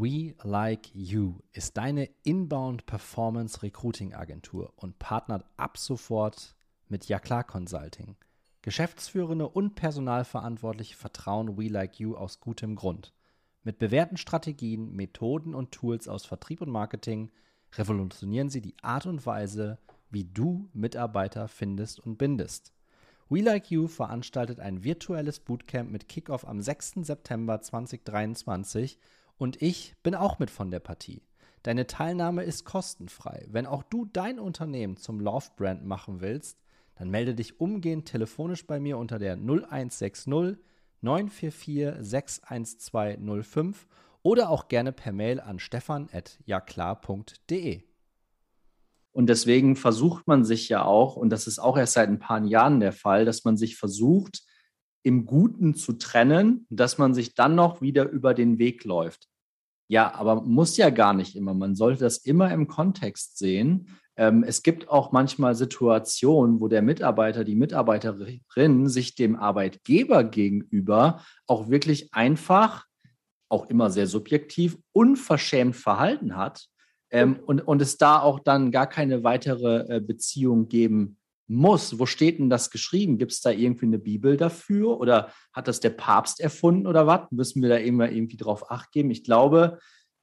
We 0.00 0.36
Like 0.44 0.94
You 0.94 1.40
ist 1.50 1.76
deine 1.76 2.08
Inbound 2.22 2.86
Performance 2.86 3.64
Recruiting 3.64 4.14
Agentur 4.14 4.72
und 4.76 5.00
partnert 5.00 5.44
ab 5.56 5.76
sofort 5.76 6.54
mit 6.88 7.08
Ja 7.08 7.18
klar 7.18 7.42
Consulting. 7.42 8.14
Geschäftsführende 8.62 9.48
und 9.48 9.74
Personalverantwortliche 9.74 10.94
vertrauen 10.94 11.58
We 11.58 11.66
Like 11.66 11.98
You 11.98 12.14
aus 12.14 12.38
gutem 12.38 12.76
Grund. 12.76 13.12
Mit 13.64 13.80
bewährten 13.80 14.16
Strategien, 14.18 14.94
Methoden 14.94 15.52
und 15.52 15.72
Tools 15.72 16.06
aus 16.06 16.24
Vertrieb 16.26 16.60
und 16.60 16.70
Marketing 16.70 17.32
revolutionieren 17.74 18.50
sie 18.50 18.60
die 18.60 18.76
Art 18.82 19.06
und 19.06 19.26
Weise, 19.26 19.78
wie 20.10 20.26
du 20.26 20.68
Mitarbeiter 20.74 21.48
findest 21.48 21.98
und 21.98 22.18
bindest. 22.18 22.72
We 23.28 23.40
Like 23.40 23.68
You 23.72 23.88
veranstaltet 23.88 24.60
ein 24.60 24.84
virtuelles 24.84 25.40
Bootcamp 25.40 25.90
mit 25.90 26.08
Kickoff 26.08 26.46
am 26.46 26.60
6. 26.60 27.00
September 27.00 27.60
2023 27.60 29.00
und 29.38 29.62
ich 29.62 29.94
bin 30.02 30.14
auch 30.14 30.38
mit 30.38 30.50
von 30.50 30.70
der 30.70 30.80
Partie. 30.80 31.22
Deine 31.62 31.86
Teilnahme 31.86 32.44
ist 32.44 32.64
kostenfrei. 32.64 33.46
Wenn 33.48 33.66
auch 33.66 33.82
du 33.82 34.04
dein 34.04 34.38
Unternehmen 34.38 34.96
zum 34.96 35.20
Love-Brand 35.20 35.84
machen 35.84 36.20
willst, 36.20 36.58
dann 36.96 37.10
melde 37.10 37.34
dich 37.34 37.60
umgehend 37.60 38.06
telefonisch 38.06 38.66
bei 38.66 38.80
mir 38.80 38.96
unter 38.98 39.18
der 39.18 39.34
0160 39.34 40.58
944 41.00 41.94
61205 42.00 43.86
oder 44.22 44.50
auch 44.50 44.66
gerne 44.68 44.92
per 44.92 45.12
Mail 45.12 45.40
an 45.40 45.60
stefan.jaklar.de. 45.60 47.82
Und 49.12 49.28
deswegen 49.28 49.76
versucht 49.76 50.26
man 50.26 50.44
sich 50.44 50.68
ja 50.68 50.84
auch, 50.84 51.16
und 51.16 51.30
das 51.30 51.46
ist 51.46 51.58
auch 51.58 51.78
erst 51.78 51.94
seit 51.94 52.08
ein 52.08 52.18
paar 52.18 52.44
Jahren 52.44 52.80
der 52.80 52.92
Fall, 52.92 53.24
dass 53.24 53.44
man 53.44 53.56
sich 53.56 53.76
versucht, 53.76 54.42
im 55.02 55.24
Guten 55.24 55.74
zu 55.74 55.94
trennen, 55.94 56.66
dass 56.70 56.98
man 56.98 57.14
sich 57.14 57.34
dann 57.34 57.54
noch 57.54 57.80
wieder 57.80 58.08
über 58.08 58.34
den 58.34 58.58
Weg 58.58 58.84
läuft. 58.84 59.27
Ja, 59.88 60.14
aber 60.14 60.42
muss 60.42 60.76
ja 60.76 60.90
gar 60.90 61.14
nicht 61.14 61.34
immer. 61.34 61.54
Man 61.54 61.74
sollte 61.74 62.04
das 62.04 62.18
immer 62.18 62.52
im 62.52 62.68
Kontext 62.68 63.38
sehen. 63.38 63.98
Ähm, 64.16 64.44
es 64.46 64.62
gibt 64.62 64.88
auch 64.88 65.12
manchmal 65.12 65.54
Situationen, 65.54 66.60
wo 66.60 66.68
der 66.68 66.82
Mitarbeiter, 66.82 67.44
die 67.44 67.54
Mitarbeiterin 67.54 68.88
sich 68.88 69.14
dem 69.14 69.36
Arbeitgeber 69.36 70.24
gegenüber 70.24 71.22
auch 71.46 71.70
wirklich 71.70 72.12
einfach, 72.12 72.84
auch 73.48 73.70
immer 73.70 73.90
sehr 73.90 74.06
subjektiv, 74.06 74.76
unverschämt 74.92 75.76
verhalten 75.76 76.36
hat. 76.36 76.66
Ähm, 77.10 77.38
und, 77.46 77.60
und 77.60 77.80
es 77.80 77.96
da 77.96 78.20
auch 78.20 78.40
dann 78.40 78.70
gar 78.70 78.88
keine 78.88 79.24
weitere 79.24 79.96
äh, 79.96 80.00
Beziehung 80.00 80.68
geben 80.68 81.17
muss. 81.48 81.98
Wo 81.98 82.06
steht 82.06 82.38
denn 82.38 82.50
das 82.50 82.70
geschrieben? 82.70 83.18
Gibt 83.18 83.32
es 83.32 83.40
da 83.40 83.50
irgendwie 83.50 83.86
eine 83.86 83.98
Bibel 83.98 84.36
dafür 84.36 85.00
oder 85.00 85.32
hat 85.52 85.66
das 85.66 85.80
der 85.80 85.90
Papst 85.90 86.40
erfunden 86.40 86.86
oder 86.86 87.06
was? 87.06 87.30
Müssen 87.30 87.62
wir 87.62 87.68
da 87.68 87.76
immer 87.76 88.10
irgendwie 88.10 88.36
drauf 88.36 88.70
acht 88.70 88.92
geben? 88.92 89.10
Ich 89.10 89.24
glaube, 89.24 89.78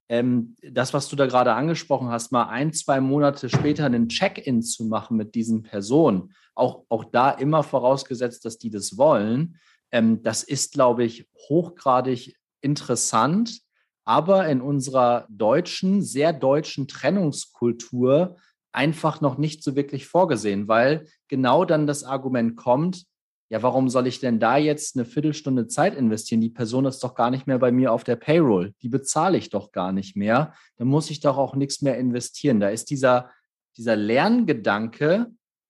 ähm, 0.08 0.56
das, 0.62 0.94
was 0.94 1.10
du 1.10 1.16
da 1.16 1.26
gerade 1.26 1.54
angesprochen 1.54 2.10
hast, 2.10 2.32
mal 2.32 2.44
ein, 2.44 2.74
zwei 2.74 3.02
Monate 3.02 3.50
später 3.50 3.86
einen 3.86 4.08
Check-in 4.08 4.62
zu 4.62 4.86
machen 4.86 5.18
mit 5.18 5.34
diesen 5.34 5.64
Personen, 5.64 6.34
auch, 6.54 6.86
auch 6.90 7.06
da 7.06 7.32
immer 7.32 7.64
vorausgesetzt, 7.64 8.46
dass 8.46 8.58
die 8.58 8.70
das 8.70 8.98
wollen, 8.98 9.58
ähm, 9.92 10.22
das 10.22 10.44
ist, 10.44 10.74
glaube 10.74 11.04
ich, 11.04 11.28
hochgradig 11.50 12.36
interessant. 12.62 13.62
Aber 14.08 14.48
in 14.48 14.62
unserer 14.62 15.26
deutschen, 15.30 16.04
sehr 16.04 16.32
deutschen 16.32 16.88
Trennungskultur 16.88 18.38
einfach 18.76 19.22
noch 19.22 19.38
nicht 19.38 19.64
so 19.64 19.76
wirklich 19.76 20.06
vorgesehen, 20.08 20.68
weil 20.68 21.08
genau 21.28 21.66
dann 21.66 21.88
das 21.88 22.04
Argument 22.04 22.56
kommt, 22.56 23.06
ja, 23.50 23.62
warum 23.62 23.90
soll 23.90 24.08
ich 24.08 24.20
denn 24.20 24.40
da 24.40 24.58
jetzt 24.58 24.96
eine 24.96 25.06
Viertelstunde 25.06 25.68
Zeit 25.68 25.96
investieren? 25.96 26.42
Die 26.42 26.50
Person 26.50 26.86
ist 26.86 27.04
doch 27.04 27.14
gar 27.14 27.30
nicht 27.30 27.46
mehr 27.46 27.60
bei 27.60 27.72
mir 27.72 27.92
auf 27.92 28.04
der 28.04 28.16
Payroll. 28.16 28.74
Die 28.82 28.90
bezahle 28.90 29.38
ich 29.38 29.50
doch 29.50 29.72
gar 29.72 29.92
nicht 29.92 30.16
mehr. 30.16 30.54
Da 30.78 30.86
muss 30.86 31.12
ich 31.12 31.20
doch 31.20 31.38
auch 31.38 31.56
nichts 31.56 31.84
mehr 31.84 31.98
investieren. 31.98 32.60
Da 32.60 32.70
ist 32.70 32.90
dieser, 32.90 33.30
dieser 33.78 33.96
Lerngedanke, 33.96 35.28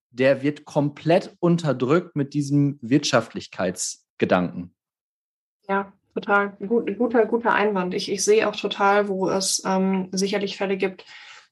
der 0.10 0.42
wird 0.42 0.64
komplett 0.64 1.36
unterdrückt 1.40 2.16
mit 2.16 2.34
diesem 2.34 2.80
Wirtschaftlichkeitsgedanken. 2.82 4.74
Ja, 5.68 5.92
total. 6.14 6.56
Gut, 6.66 6.98
guter, 6.98 7.26
guter 7.26 7.54
Einwand. 7.54 7.94
Ich, 7.94 8.10
ich 8.10 8.24
sehe 8.24 8.48
auch 8.48 8.56
total, 8.56 9.10
wo 9.10 9.28
es 9.28 9.62
ähm, 9.66 10.08
sicherlich 10.14 10.56
Fälle 10.56 10.78
gibt, 10.78 11.06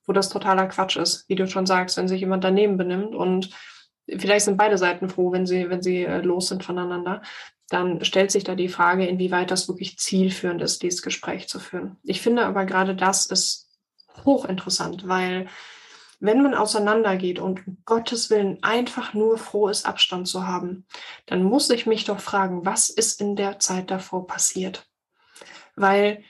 wo 0.06 0.14
das 0.14 0.30
totaler 0.30 0.68
Quatsch 0.68 0.98
ist, 0.98 1.28
wie 1.30 1.36
du 1.36 1.48
schon 1.48 1.66
sagst, 1.66 1.98
wenn 1.98 2.08
sich 2.08 2.20
jemand 2.20 2.44
daneben 2.44 2.78
benimmt 2.78 3.16
und 3.16 3.50
vielleicht 4.08 4.46
sind 4.46 4.58
beide 4.58 4.78
Seiten 4.78 5.10
froh, 5.10 5.32
wenn 5.32 5.46
sie, 5.46 5.70
wenn 5.70 5.82
sie 5.82 6.04
äh, 6.04 6.22
los 6.22 6.50
sind 6.50 6.64
voneinander, 6.64 7.22
dann 7.70 8.04
stellt 8.04 8.32
sich 8.32 8.44
da 8.44 8.56
die 8.56 8.70
Frage, 8.70 9.06
inwieweit 9.06 9.50
das 9.50 9.68
wirklich 9.68 9.98
zielführend 9.98 10.62
ist, 10.62 10.84
dieses 10.84 11.02
Gespräch 11.02 11.48
zu 11.48 11.60
führen. 11.60 11.98
Ich 12.04 12.22
finde 12.22 12.46
aber 12.46 12.66
gerade 12.66 12.96
das 12.96 13.26
ist 13.26 13.70
hochinteressant, 14.26 15.08
weil 15.08 15.48
wenn 16.20 16.42
man 16.42 16.54
auseinandergeht 16.54 17.40
und 17.40 17.68
um 17.68 17.78
Gottes 17.86 18.30
Willen 18.30 18.62
einfach 18.64 19.14
nur 19.14 19.38
froh 19.38 19.68
ist, 19.68 19.86
Abstand 19.86 20.28
zu 20.28 20.48
haben, 20.48 20.86
dann 21.26 21.44
muss 21.44 21.70
ich 21.70 21.86
mich 21.86 22.06
doch 22.06 22.20
fragen, 22.20 22.66
was 22.66 22.90
ist 22.90 23.20
in 23.20 23.36
der 23.36 23.60
Zeit 23.60 23.92
davor 23.92 24.26
passiert? 24.26 24.88
Weil 25.76 26.24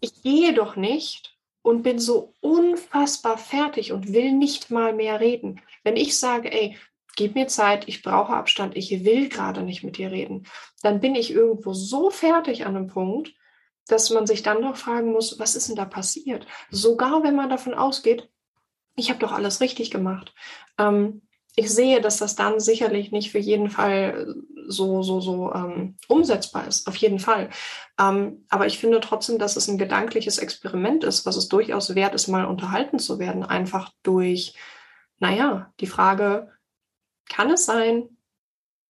ich 0.00 0.20
gehe 0.22 0.52
doch 0.52 0.74
nicht 0.74 1.38
und 1.62 1.82
bin 1.82 1.98
so 1.98 2.34
unfassbar 2.40 3.38
fertig 3.38 3.92
und 3.92 4.12
will 4.12 4.32
nicht 4.32 4.70
mal 4.70 4.92
mehr 4.92 5.20
reden. 5.20 5.60
Wenn 5.84 5.96
ich 5.96 6.18
sage, 6.18 6.52
ey, 6.52 6.76
gib 7.16 7.34
mir 7.34 7.46
Zeit, 7.46 7.88
ich 7.88 8.02
brauche 8.02 8.32
Abstand, 8.32 8.76
ich 8.76 9.04
will 9.04 9.28
gerade 9.28 9.62
nicht 9.62 9.84
mit 9.84 9.96
dir 9.96 10.10
reden, 10.10 10.46
dann 10.82 11.00
bin 11.00 11.14
ich 11.14 11.30
irgendwo 11.30 11.72
so 11.72 12.10
fertig 12.10 12.66
an 12.66 12.76
einem 12.76 12.88
Punkt, 12.88 13.34
dass 13.86 14.10
man 14.10 14.26
sich 14.26 14.42
dann 14.42 14.60
noch 14.60 14.76
fragen 14.76 15.12
muss, 15.12 15.38
was 15.38 15.56
ist 15.56 15.68
denn 15.68 15.76
da 15.76 15.84
passiert? 15.84 16.46
Sogar 16.70 17.22
wenn 17.22 17.34
man 17.34 17.50
davon 17.50 17.74
ausgeht, 17.74 18.28
ich 18.96 19.10
habe 19.10 19.20
doch 19.20 19.32
alles 19.32 19.60
richtig 19.60 19.90
gemacht. 19.90 20.34
Ähm, 20.78 21.22
ich 21.54 21.70
sehe, 21.70 22.00
dass 22.00 22.18
das 22.18 22.34
dann 22.34 22.60
sicherlich 22.60 23.12
nicht 23.12 23.30
für 23.30 23.38
jeden 23.38 23.68
Fall 23.68 24.34
so, 24.66 25.02
so, 25.02 25.20
so 25.20 25.52
ähm, 25.52 25.96
umsetzbar 26.08 26.66
ist, 26.66 26.86
auf 26.86 26.96
jeden 26.96 27.18
Fall. 27.18 27.50
Ähm, 27.98 28.44
aber 28.48 28.66
ich 28.66 28.78
finde 28.78 29.00
trotzdem, 29.00 29.38
dass 29.38 29.56
es 29.56 29.68
ein 29.68 29.78
gedankliches 29.78 30.38
Experiment 30.38 31.04
ist, 31.04 31.26
was 31.26 31.36
es 31.36 31.48
durchaus 31.48 31.94
wert 31.94 32.14
ist, 32.14 32.28
mal 32.28 32.44
unterhalten 32.44 32.98
zu 32.98 33.18
werden, 33.18 33.44
einfach 33.44 33.92
durch, 34.02 34.54
naja, 35.18 35.72
die 35.80 35.86
Frage, 35.86 36.50
kann 37.28 37.50
es 37.50 37.64
sein, 37.64 38.16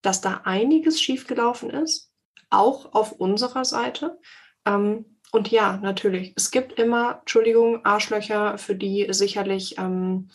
dass 0.02 0.20
da 0.20 0.42
einiges 0.44 1.00
schiefgelaufen 1.00 1.70
ist, 1.70 2.12
auch 2.50 2.94
auf 2.94 3.12
unserer 3.12 3.64
Seite? 3.64 4.18
Ähm, 4.64 5.18
und 5.32 5.50
ja, 5.50 5.78
natürlich, 5.78 6.34
es 6.36 6.50
gibt 6.50 6.78
immer, 6.78 7.20
Entschuldigung, 7.20 7.84
Arschlöcher, 7.86 8.58
für 8.58 8.74
die 8.74 9.06
sicherlich 9.10 9.78
ähm, 9.78 10.28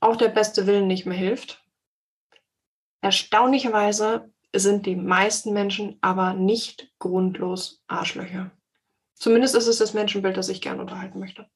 auch 0.00 0.16
der 0.16 0.28
beste 0.28 0.66
Willen 0.66 0.88
nicht 0.88 1.06
mehr 1.06 1.16
hilft. 1.16 1.62
Erstaunlicherweise 3.02 4.32
sind 4.54 4.86
die 4.86 4.96
meisten 4.96 5.52
Menschen 5.52 5.98
aber 6.00 6.34
nicht 6.34 6.92
grundlos 6.98 7.82
Arschlöcher. 7.86 8.50
Zumindest 9.14 9.54
ist 9.54 9.66
es 9.66 9.78
das 9.78 9.94
Menschenbild, 9.94 10.36
das 10.36 10.48
ich 10.48 10.60
gerne 10.60 10.80
unterhalten 10.80 11.18
möchte. 11.18 11.46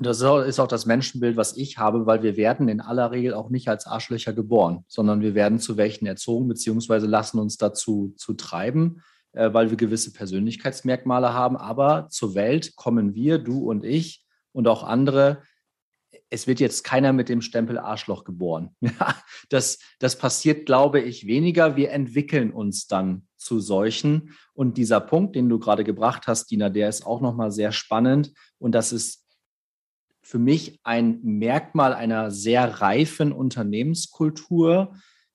Das 0.00 0.20
ist 0.20 0.58
auch 0.58 0.68
das 0.68 0.86
Menschenbild, 0.86 1.36
was 1.36 1.56
ich 1.56 1.78
habe, 1.78 2.06
weil 2.06 2.22
wir 2.22 2.36
werden 2.36 2.68
in 2.68 2.80
aller 2.80 3.12
Regel 3.12 3.34
auch 3.34 3.50
nicht 3.50 3.68
als 3.68 3.86
Arschlöcher 3.86 4.32
geboren, 4.32 4.84
sondern 4.88 5.20
wir 5.20 5.34
werden 5.34 5.58
zu 5.58 5.76
welchen 5.76 6.06
erzogen, 6.06 6.48
beziehungsweise 6.48 7.06
lassen 7.06 7.38
uns 7.38 7.56
dazu 7.56 8.12
zu 8.16 8.34
treiben, 8.34 9.02
äh, 9.32 9.52
weil 9.52 9.70
wir 9.70 9.76
gewisse 9.76 10.12
Persönlichkeitsmerkmale 10.12 11.32
haben. 11.32 11.56
Aber 11.56 12.08
zur 12.10 12.34
Welt 12.34 12.74
kommen 12.74 13.14
wir, 13.14 13.38
du 13.38 13.70
und 13.70 13.84
ich 13.84 14.24
und 14.52 14.66
auch 14.66 14.82
andere 14.82 15.42
es 16.32 16.46
wird 16.46 16.60
jetzt 16.60 16.82
keiner 16.82 17.12
mit 17.12 17.28
dem 17.28 17.42
Stempel 17.42 17.78
Arschloch 17.78 18.24
geboren. 18.24 18.74
das, 19.50 19.78
das 19.98 20.16
passiert, 20.16 20.64
glaube 20.64 21.00
ich, 21.00 21.26
weniger. 21.26 21.76
Wir 21.76 21.90
entwickeln 21.90 22.52
uns 22.52 22.86
dann 22.86 23.28
zu 23.36 23.60
solchen. 23.60 24.34
Und 24.54 24.78
dieser 24.78 25.00
Punkt, 25.00 25.36
den 25.36 25.50
du 25.50 25.58
gerade 25.58 25.84
gebracht 25.84 26.26
hast, 26.26 26.50
Dina, 26.50 26.70
der 26.70 26.88
ist 26.88 27.04
auch 27.04 27.20
nochmal 27.20 27.52
sehr 27.52 27.70
spannend. 27.70 28.32
Und 28.58 28.72
das 28.72 28.92
ist 28.92 29.26
für 30.22 30.38
mich 30.38 30.80
ein 30.84 31.20
Merkmal 31.22 31.92
einer 31.92 32.30
sehr 32.30 32.80
reifen 32.80 33.32
Unternehmenskultur, 33.32 34.94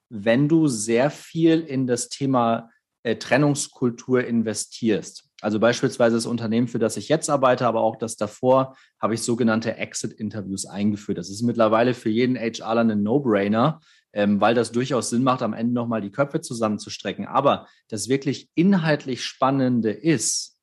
wenn 0.10 0.50
du 0.50 0.68
sehr 0.68 1.12
viel 1.12 1.60
in 1.60 1.86
das 1.86 2.10
Thema 2.10 2.72
äh, 3.04 3.18
Trennungskultur 3.18 4.26
investierst. 4.26 5.27
Also 5.42 5.60
beispielsweise 5.60 6.16
das 6.16 6.26
Unternehmen, 6.26 6.68
für 6.68 6.80
das 6.80 6.98
ich 6.98 7.10
jetzt 7.10 7.30
arbeite, 7.30 7.68
aber 7.68 7.82
auch 7.82 7.96
das 7.96 8.16
davor, 8.16 8.76
habe 9.00 9.14
ich 9.14 9.22
sogenannte 9.22 9.78
Exit-Interviews 9.78 10.66
eingeführt. 10.66 11.18
Das 11.18 11.30
ist 11.30 11.44
mittlerweile 11.44 11.94
für 11.94 12.10
jeden 12.10 12.36
HRler 12.36 12.82
ein 12.82 13.04
No-Brainer, 13.04 13.80
ähm, 14.14 14.42
weil 14.42 14.56
das 14.56 14.72
durchaus 14.72 15.12
Sinn 15.12 15.24
macht, 15.24 15.44
am 15.44 15.54
Ende 15.54 15.74
nochmal 15.74 16.02
die 16.02 16.12
Köpfe 16.12 16.42
zusammenzustrecken. 16.42 17.28
Aber 17.28 17.68
das 17.90 18.10
wirklich 18.10 18.50
inhaltlich 18.56 19.24
Spannende 19.24 19.92
ist, 19.92 20.58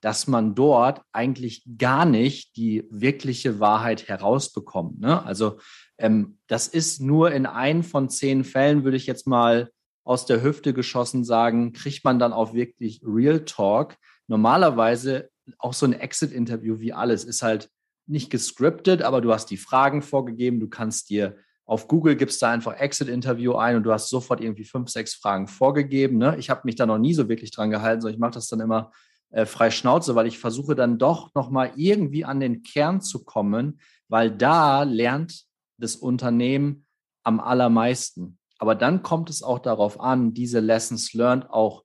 dass 0.00 0.26
man 0.26 0.54
dort 0.54 1.02
eigentlich 1.12 1.64
gar 1.76 2.04
nicht 2.04 2.56
die 2.56 2.86
wirkliche 2.90 3.60
Wahrheit 3.60 4.08
herausbekommt. 4.08 5.00
Ne? 5.00 5.24
Also 5.24 5.58
ähm, 5.98 6.38
das 6.46 6.68
ist 6.68 7.00
nur 7.00 7.32
in 7.32 7.46
ein 7.46 7.82
von 7.82 8.08
zehn 8.08 8.44
Fällen, 8.44 8.84
würde 8.84 8.96
ich 8.96 9.06
jetzt 9.06 9.26
mal 9.26 9.70
aus 10.10 10.26
der 10.26 10.42
Hüfte 10.42 10.74
geschossen 10.74 11.22
sagen, 11.22 11.72
kriegt 11.72 12.04
man 12.04 12.18
dann 12.18 12.32
auch 12.32 12.52
wirklich 12.52 13.00
Real 13.04 13.44
Talk. 13.44 13.96
Normalerweise 14.26 15.30
auch 15.56 15.72
so 15.72 15.86
ein 15.86 15.92
Exit-Interview 15.92 16.80
wie 16.80 16.92
alles 16.92 17.22
ist 17.22 17.42
halt 17.42 17.70
nicht 18.08 18.28
gescriptet, 18.28 19.02
aber 19.02 19.20
du 19.20 19.32
hast 19.32 19.52
die 19.52 19.56
Fragen 19.56 20.02
vorgegeben, 20.02 20.58
du 20.58 20.68
kannst 20.68 21.10
dir 21.10 21.36
auf 21.64 21.86
Google 21.86 22.16
gibst 22.16 22.42
da 22.42 22.50
einfach 22.50 22.76
Exit-Interview 22.76 23.54
ein 23.54 23.76
und 23.76 23.84
du 23.84 23.92
hast 23.92 24.08
sofort 24.08 24.40
irgendwie 24.40 24.64
fünf, 24.64 24.90
sechs 24.90 25.14
Fragen 25.14 25.46
vorgegeben. 25.46 26.18
Ne? 26.18 26.34
Ich 26.40 26.50
habe 26.50 26.62
mich 26.64 26.74
da 26.74 26.86
noch 26.86 26.98
nie 26.98 27.14
so 27.14 27.28
wirklich 27.28 27.52
dran 27.52 27.70
gehalten, 27.70 28.00
sondern 28.00 28.16
ich 28.16 28.20
mache 28.20 28.32
das 28.32 28.48
dann 28.48 28.58
immer 28.58 28.90
äh, 29.30 29.46
frei 29.46 29.70
Schnauze, 29.70 30.16
weil 30.16 30.26
ich 30.26 30.40
versuche 30.40 30.74
dann 30.74 30.98
doch 30.98 31.32
nochmal 31.36 31.70
irgendwie 31.76 32.24
an 32.24 32.40
den 32.40 32.64
Kern 32.64 33.00
zu 33.00 33.24
kommen, 33.24 33.78
weil 34.08 34.32
da 34.32 34.82
lernt 34.82 35.44
das 35.78 35.94
Unternehmen 35.94 36.84
am 37.22 37.38
allermeisten. 37.38 38.39
Aber 38.60 38.74
dann 38.74 39.02
kommt 39.02 39.30
es 39.30 39.42
auch 39.42 39.58
darauf 39.58 39.98
an, 40.00 40.34
diese 40.34 40.60
Lessons 40.60 41.14
learned 41.14 41.48
auch 41.48 41.82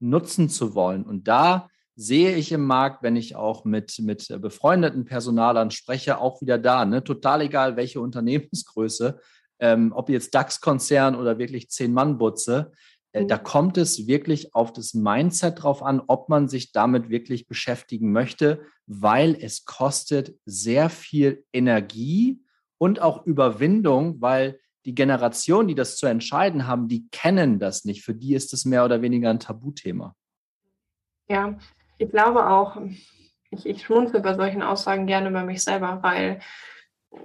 nutzen 0.00 0.48
zu 0.48 0.74
wollen. 0.74 1.04
Und 1.04 1.28
da 1.28 1.68
sehe 1.94 2.34
ich 2.34 2.50
im 2.50 2.64
Markt, 2.64 3.04
wenn 3.04 3.14
ich 3.14 3.36
auch 3.36 3.64
mit, 3.64 4.00
mit 4.00 4.28
befreundeten 4.40 5.04
Personalern 5.04 5.70
spreche, 5.70 6.20
auch 6.20 6.42
wieder 6.42 6.58
da. 6.58 6.84
Ne? 6.84 7.04
Total 7.04 7.42
egal, 7.42 7.76
welche 7.76 8.00
Unternehmensgröße, 8.02 9.20
ähm, 9.60 9.92
ob 9.94 10.10
jetzt 10.10 10.34
DAX-Konzern 10.34 11.14
oder 11.14 11.38
wirklich 11.38 11.70
Zehn-Mann-Butze, 11.70 12.72
äh, 13.12 13.22
mhm. 13.22 13.28
da 13.28 13.38
kommt 13.38 13.78
es 13.78 14.08
wirklich 14.08 14.52
auf 14.52 14.72
das 14.72 14.94
Mindset 14.94 15.62
drauf 15.62 15.80
an, 15.80 16.02
ob 16.08 16.28
man 16.28 16.48
sich 16.48 16.72
damit 16.72 17.08
wirklich 17.08 17.46
beschäftigen 17.46 18.10
möchte, 18.10 18.62
weil 18.88 19.36
es 19.40 19.64
kostet 19.64 20.34
sehr 20.44 20.90
viel 20.90 21.44
Energie 21.52 22.42
und 22.78 23.00
auch 23.00 23.24
Überwindung, 23.24 24.20
weil 24.20 24.58
die 24.86 24.94
Generation, 24.94 25.66
die 25.66 25.74
das 25.74 25.96
zu 25.96 26.06
entscheiden 26.06 26.66
haben, 26.66 26.86
die 26.86 27.08
kennen 27.10 27.58
das 27.58 27.84
nicht. 27.84 28.04
Für 28.04 28.14
die 28.14 28.34
ist 28.34 28.54
es 28.54 28.64
mehr 28.64 28.84
oder 28.84 29.02
weniger 29.02 29.30
ein 29.30 29.40
Tabuthema. 29.40 30.14
Ja, 31.28 31.58
ich 31.98 32.08
glaube 32.08 32.48
auch, 32.48 32.78
ich, 33.50 33.66
ich 33.66 33.82
schmunzel 33.82 34.20
bei 34.20 34.34
solchen 34.34 34.62
Aussagen 34.62 35.06
gerne 35.06 35.28
über 35.28 35.42
mich 35.42 35.64
selber, 35.64 35.98
weil 36.02 36.40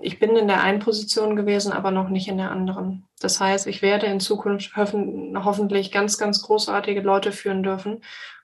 ich 0.02 0.20
bin 0.20 0.36
in 0.36 0.48
der 0.48 0.62
einen 0.62 0.80
Position 0.80 1.36
gewesen, 1.36 1.72
aber 1.72 1.92
noch 1.92 2.10
nicht 2.10 2.28
in 2.28 2.38
der 2.38 2.50
anderen. 2.50 3.06
Das 3.20 3.40
heißt, 3.40 3.68
ich 3.68 3.84
werde 3.84 4.08
in 4.08 4.20
Zukunft 4.20 4.76
hoffen, 4.76 5.44
hoffentlich 5.46 5.92
ganz, 5.92 6.18
ganz 6.18 6.42
großartige 6.42 7.02
Leute 7.02 7.32
führen 7.32 7.62
dürfen. 7.62 8.02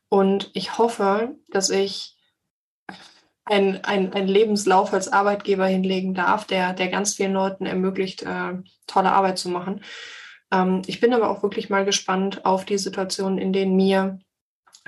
Und 0.10 0.52
ich 0.54 0.78
hoffe, 0.78 1.36
dass 1.50 1.72
ich 1.72 2.16
einen 3.50 4.14
ein 4.14 4.28
Lebenslauf 4.28 4.94
als 4.94 5.12
Arbeitgeber 5.12 5.66
hinlegen 5.66 6.14
darf, 6.14 6.46
der, 6.46 6.74
der 6.74 6.90
ganz 6.90 7.16
vielen 7.16 7.34
Leuten 7.34 7.66
ermöglicht, 7.66 8.24
äh, 8.24 8.54
tolle 8.88 9.12
Arbeit 9.12 9.38
zu 9.38 9.50
machen. 9.50 9.82
Ähm, 10.52 10.82
ich 10.86 11.00
bin 11.00 11.14
aber 11.14 11.30
auch 11.30 11.44
wirklich 11.44 11.70
mal 11.70 11.86
gespannt 11.86 12.46
auf 12.46 12.66
die 12.66 12.78
Situationen, 12.78 13.38
in 13.38 13.54
denen 13.54 13.76
mir 13.76 14.20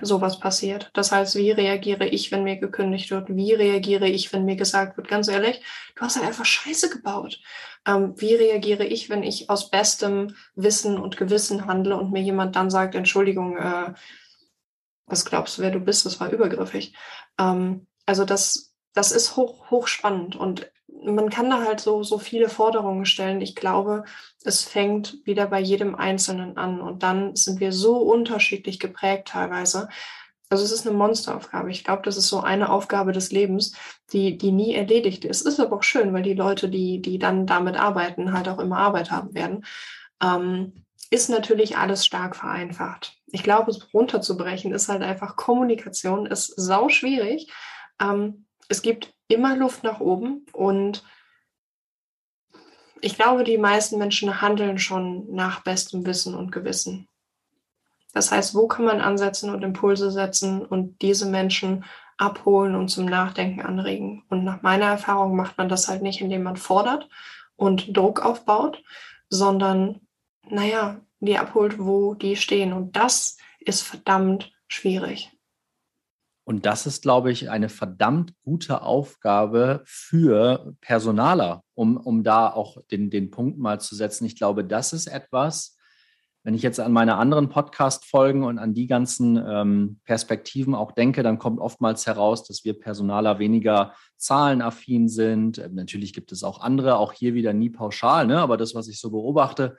sowas 0.01 0.39
passiert. 0.39 0.89
Das 0.93 1.11
heißt, 1.11 1.35
wie 1.35 1.51
reagiere 1.51 2.07
ich, 2.07 2.31
wenn 2.31 2.43
mir 2.43 2.57
gekündigt 2.57 3.11
wird? 3.11 3.35
Wie 3.35 3.53
reagiere 3.53 4.07
ich, 4.07 4.31
wenn 4.31 4.45
mir 4.45 4.55
gesagt 4.55 4.97
wird, 4.97 5.07
ganz 5.07 5.27
ehrlich, 5.27 5.61
du 5.95 6.01
hast 6.01 6.15
halt 6.15 6.27
einfach 6.27 6.45
Scheiße 6.45 6.89
gebaut? 6.89 7.39
Ähm, 7.85 8.13
wie 8.17 8.35
reagiere 8.35 8.85
ich, 8.85 9.09
wenn 9.09 9.23
ich 9.23 9.49
aus 9.49 9.69
bestem 9.69 10.35
Wissen 10.55 10.97
und 10.97 11.17
Gewissen 11.17 11.65
handle 11.65 11.97
und 11.97 12.11
mir 12.11 12.21
jemand 12.21 12.55
dann 12.55 12.69
sagt, 12.69 12.95
Entschuldigung, 12.95 13.57
äh, 13.57 13.93
was 15.05 15.25
glaubst 15.25 15.57
du, 15.57 15.63
wer 15.63 15.71
du 15.71 15.79
bist? 15.79 16.05
Das 16.05 16.19
war 16.19 16.29
übergriffig. 16.29 16.95
Ähm, 17.39 17.87
also 18.09 18.25
das, 18.25 18.73
das 18.95 19.11
ist 19.11 19.35
hoch, 19.35 19.69
hoch 19.69 19.85
spannend 19.85 20.35
und 20.35 20.71
man 21.03 21.29
kann 21.29 21.47
da 21.47 21.63
halt 21.63 21.79
so, 21.79 22.01
so 22.01 22.17
viele 22.17 22.49
Forderungen 22.49 23.05
stellen. 23.05 23.39
Ich 23.39 23.55
glaube, 23.55 24.03
es 24.43 24.63
fängt 24.63 25.23
wieder 25.25 25.45
bei 25.45 25.59
jedem 25.59 25.93
Einzelnen 25.93 26.57
an. 26.57 26.81
Und 26.81 27.03
dann 27.03 27.35
sind 27.35 27.59
wir 27.59 27.71
so 27.71 27.97
unterschiedlich 27.99 28.79
geprägt 28.79 29.27
teilweise. 29.27 29.89
Also 30.49 30.63
es 30.63 30.71
ist 30.71 30.87
eine 30.87 30.97
Monsteraufgabe. 30.97 31.69
Ich 31.69 31.83
glaube, 31.83 32.01
das 32.03 32.17
ist 32.17 32.27
so 32.27 32.41
eine 32.41 32.71
Aufgabe 32.71 33.11
des 33.11 33.31
Lebens, 33.31 33.73
die, 34.11 34.39
die 34.39 34.51
nie 34.51 34.73
erledigt 34.73 35.23
ist. 35.23 35.45
Ist 35.45 35.59
aber 35.59 35.77
auch 35.77 35.83
schön, 35.83 36.11
weil 36.11 36.23
die 36.23 36.33
Leute, 36.33 36.67
die, 36.67 36.99
die 36.99 37.19
dann 37.19 37.45
damit 37.45 37.77
arbeiten, 37.77 38.33
halt 38.33 38.49
auch 38.49 38.57
immer 38.57 38.79
Arbeit 38.79 39.11
haben 39.11 39.35
werden. 39.35 39.65
Ähm, 40.21 40.83
ist 41.11 41.29
natürlich 41.29 41.77
alles 41.77 42.05
stark 42.05 42.35
vereinfacht. 42.35 43.13
Ich 43.27 43.43
glaube, 43.43 43.71
es 43.71 43.93
runterzubrechen 43.93 44.73
ist 44.73 44.89
halt 44.89 45.03
einfach 45.03 45.35
Kommunikation, 45.35 46.25
ist 46.25 46.47
sau 46.55 46.89
schwierig. 46.89 47.51
Ähm, 47.99 48.45
es 48.67 48.81
gibt 48.81 49.13
immer 49.27 49.55
Luft 49.55 49.83
nach 49.83 49.99
oben 49.99 50.45
und 50.53 51.03
ich 53.01 53.15
glaube, 53.15 53.43
die 53.43 53.57
meisten 53.57 53.97
Menschen 53.97 54.41
handeln 54.41 54.77
schon 54.77 55.33
nach 55.33 55.61
bestem 55.63 56.05
Wissen 56.05 56.35
und 56.35 56.51
Gewissen. 56.51 57.07
Das 58.13 58.31
heißt, 58.31 58.55
wo 58.55 58.67
kann 58.67 58.85
man 58.85 59.01
ansetzen 59.01 59.49
und 59.49 59.63
Impulse 59.63 60.11
setzen 60.11 60.65
und 60.65 61.01
diese 61.01 61.27
Menschen 61.27 61.85
abholen 62.17 62.75
und 62.75 62.89
zum 62.89 63.05
Nachdenken 63.05 63.61
anregen? 63.61 64.23
Und 64.29 64.43
nach 64.43 64.61
meiner 64.61 64.87
Erfahrung 64.87 65.35
macht 65.35 65.57
man 65.57 65.69
das 65.69 65.87
halt 65.87 66.01
nicht, 66.01 66.21
indem 66.21 66.43
man 66.43 66.57
fordert 66.57 67.07
und 67.55 67.95
Druck 67.95 68.25
aufbaut, 68.25 68.83
sondern, 69.29 70.01
naja, 70.49 70.99
die 71.19 71.37
abholt, 71.37 71.77
wo 71.79 72.15
die 72.15 72.35
stehen. 72.35 72.73
Und 72.73 72.95
das 72.95 73.37
ist 73.59 73.83
verdammt 73.83 74.51
schwierig. 74.67 75.31
Und 76.49 76.65
das 76.65 76.87
ist, 76.87 77.03
glaube 77.03 77.31
ich, 77.31 77.51
eine 77.51 77.69
verdammt 77.69 78.33
gute 78.41 78.81
Aufgabe 78.81 79.83
für 79.85 80.73
Personaler, 80.81 81.61
um, 81.75 81.95
um 81.95 82.23
da 82.23 82.51
auch 82.51 82.81
den, 82.89 83.11
den 83.11 83.29
Punkt 83.29 83.59
mal 83.59 83.79
zu 83.79 83.93
setzen. 83.93 84.25
Ich 84.25 84.35
glaube, 84.35 84.65
das 84.65 84.91
ist 84.91 85.05
etwas, 85.05 85.77
wenn 86.41 86.55
ich 86.55 86.63
jetzt 86.63 86.79
an 86.79 86.91
meine 86.91 87.17
anderen 87.17 87.49
Podcast-Folgen 87.49 88.43
und 88.43 88.57
an 88.57 88.73
die 88.73 88.87
ganzen 88.87 89.37
ähm, 89.37 89.99
Perspektiven 90.05 90.73
auch 90.73 90.91
denke, 90.91 91.21
dann 91.21 91.37
kommt 91.37 91.59
oftmals 91.59 92.07
heraus, 92.07 92.43
dass 92.47 92.65
wir 92.65 92.79
Personaler 92.79 93.37
weniger 93.37 93.93
zahlenaffin 94.17 95.07
sind. 95.07 95.59
Ähm, 95.59 95.75
natürlich 95.75 96.13
gibt 96.13 96.31
es 96.31 96.43
auch 96.43 96.61
andere, 96.61 96.97
auch 96.97 97.13
hier 97.13 97.35
wieder 97.35 97.53
nie 97.53 97.69
pauschal, 97.69 98.25
ne? 98.25 98.39
aber 98.39 98.57
das, 98.57 98.73
was 98.73 98.87
ich 98.87 98.99
so 98.99 99.11
beobachte, 99.11 99.77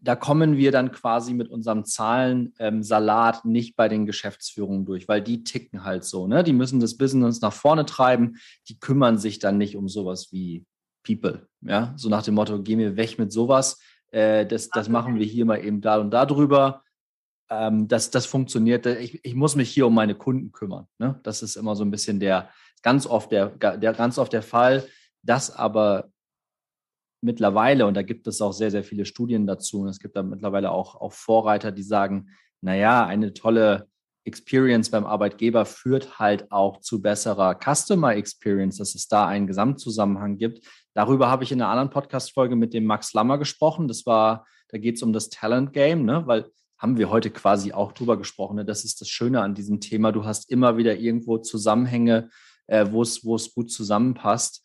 da 0.00 0.14
kommen 0.14 0.56
wir 0.56 0.72
dann 0.72 0.92
quasi 0.92 1.32
mit 1.32 1.48
unserem 1.48 1.84
Zahlensalat 1.84 3.44
ähm, 3.44 3.50
nicht 3.50 3.76
bei 3.76 3.88
den 3.88 4.06
Geschäftsführungen 4.06 4.84
durch, 4.84 5.08
weil 5.08 5.22
die 5.22 5.42
ticken 5.42 5.84
halt 5.84 6.04
so. 6.04 6.26
Ne? 6.26 6.44
Die 6.44 6.52
müssen 6.52 6.80
das 6.80 6.96
Business 6.96 7.40
nach 7.40 7.52
vorne 7.52 7.86
treiben, 7.86 8.36
die 8.68 8.78
kümmern 8.78 9.18
sich 9.18 9.38
dann 9.38 9.58
nicht 9.58 9.76
um 9.76 9.88
sowas 9.88 10.28
wie 10.32 10.66
People. 11.02 11.48
Ja? 11.62 11.94
So 11.96 12.08
nach 12.08 12.22
dem 12.22 12.34
Motto, 12.34 12.62
geh 12.62 12.76
mir 12.76 12.96
weg 12.96 13.18
mit 13.18 13.32
sowas, 13.32 13.80
äh, 14.10 14.44
das, 14.46 14.68
das 14.68 14.88
machen 14.88 15.18
wir 15.18 15.26
hier 15.26 15.46
mal 15.46 15.64
eben 15.64 15.80
da 15.80 15.98
und 15.98 16.10
da 16.10 16.26
drüber. 16.26 16.82
Ähm, 17.48 17.88
das, 17.88 18.10
das 18.10 18.26
funktioniert. 18.26 18.84
Ich, 18.86 19.24
ich 19.24 19.34
muss 19.34 19.56
mich 19.56 19.70
hier 19.70 19.86
um 19.86 19.94
meine 19.94 20.14
Kunden 20.14 20.52
kümmern. 20.52 20.86
Ne? 20.98 21.18
Das 21.22 21.42
ist 21.42 21.56
immer 21.56 21.74
so 21.74 21.84
ein 21.84 21.90
bisschen 21.90 22.20
der, 22.20 22.50
ganz 22.82 23.06
oft 23.06 23.32
der, 23.32 23.48
der, 23.48 23.92
ganz 23.94 24.18
oft 24.18 24.32
der 24.32 24.42
Fall. 24.42 24.86
Das 25.22 25.50
aber 25.50 26.10
mittlerweile, 27.20 27.86
und 27.86 27.94
da 27.94 28.02
gibt 28.02 28.26
es 28.26 28.40
auch 28.40 28.52
sehr, 28.52 28.70
sehr 28.70 28.84
viele 28.84 29.04
Studien 29.04 29.46
dazu, 29.46 29.80
und 29.80 29.88
es 29.88 30.00
gibt 30.00 30.16
da 30.16 30.22
mittlerweile 30.22 30.70
auch, 30.70 30.94
auch 31.00 31.12
Vorreiter, 31.12 31.72
die 31.72 31.82
sagen, 31.82 32.30
naja, 32.60 33.06
eine 33.06 33.32
tolle 33.32 33.88
Experience 34.24 34.90
beim 34.90 35.06
Arbeitgeber 35.06 35.64
führt 35.64 36.18
halt 36.18 36.52
auch 36.52 36.80
zu 36.80 37.00
besserer 37.00 37.58
Customer 37.58 38.14
Experience, 38.14 38.76
dass 38.76 38.94
es 38.94 39.08
da 39.08 39.26
einen 39.26 39.46
Gesamtzusammenhang 39.46 40.36
gibt. 40.36 40.66
Darüber 40.94 41.30
habe 41.30 41.44
ich 41.44 41.52
in 41.52 41.60
einer 41.60 41.70
anderen 41.70 41.90
Podcast-Folge 41.90 42.54
mit 42.54 42.74
dem 42.74 42.84
Max 42.84 43.14
Lammer 43.14 43.38
gesprochen. 43.38 43.88
Das 43.88 44.04
war, 44.04 44.46
da 44.68 44.78
geht 44.78 44.96
es 44.96 45.02
um 45.02 45.12
das 45.12 45.30
Talent 45.30 45.72
Game, 45.72 46.04
ne? 46.04 46.22
weil 46.26 46.50
haben 46.78 46.96
wir 46.96 47.10
heute 47.10 47.30
quasi 47.30 47.72
auch 47.72 47.92
drüber 47.92 48.16
gesprochen. 48.16 48.56
Ne? 48.56 48.64
Das 48.64 48.84
ist 48.84 49.00
das 49.00 49.08
Schöne 49.08 49.42
an 49.42 49.54
diesem 49.54 49.80
Thema. 49.80 50.12
Du 50.12 50.24
hast 50.24 50.50
immer 50.50 50.76
wieder 50.76 50.96
irgendwo 50.96 51.38
Zusammenhänge, 51.38 52.30
äh, 52.66 52.86
wo 52.90 53.02
es 53.02 53.54
gut 53.54 53.70
zusammenpasst. 53.70 54.64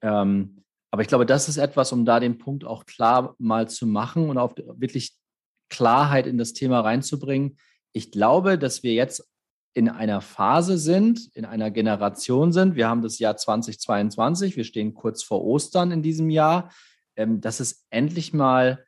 Ähm, 0.00 0.62
aber 0.96 1.02
ich 1.02 1.08
glaube, 1.08 1.26
das 1.26 1.46
ist 1.46 1.58
etwas, 1.58 1.92
um 1.92 2.06
da 2.06 2.20
den 2.20 2.38
Punkt 2.38 2.64
auch 2.64 2.86
klar 2.86 3.34
mal 3.36 3.68
zu 3.68 3.86
machen 3.86 4.30
und 4.30 4.38
auf 4.38 4.54
wirklich 4.56 5.12
Klarheit 5.68 6.26
in 6.26 6.38
das 6.38 6.54
Thema 6.54 6.80
reinzubringen. 6.80 7.58
Ich 7.92 8.10
glaube, 8.10 8.56
dass 8.58 8.82
wir 8.82 8.94
jetzt 8.94 9.30
in 9.74 9.90
einer 9.90 10.22
Phase 10.22 10.78
sind, 10.78 11.28
in 11.34 11.44
einer 11.44 11.70
Generation 11.70 12.50
sind. 12.50 12.76
Wir 12.76 12.88
haben 12.88 13.02
das 13.02 13.18
Jahr 13.18 13.36
2022, 13.36 14.56
wir 14.56 14.64
stehen 14.64 14.94
kurz 14.94 15.22
vor 15.22 15.44
Ostern 15.44 15.92
in 15.92 16.02
diesem 16.02 16.30
Jahr, 16.30 16.72
ähm, 17.14 17.42
dass 17.42 17.60
es 17.60 17.84
endlich 17.90 18.32
mal 18.32 18.82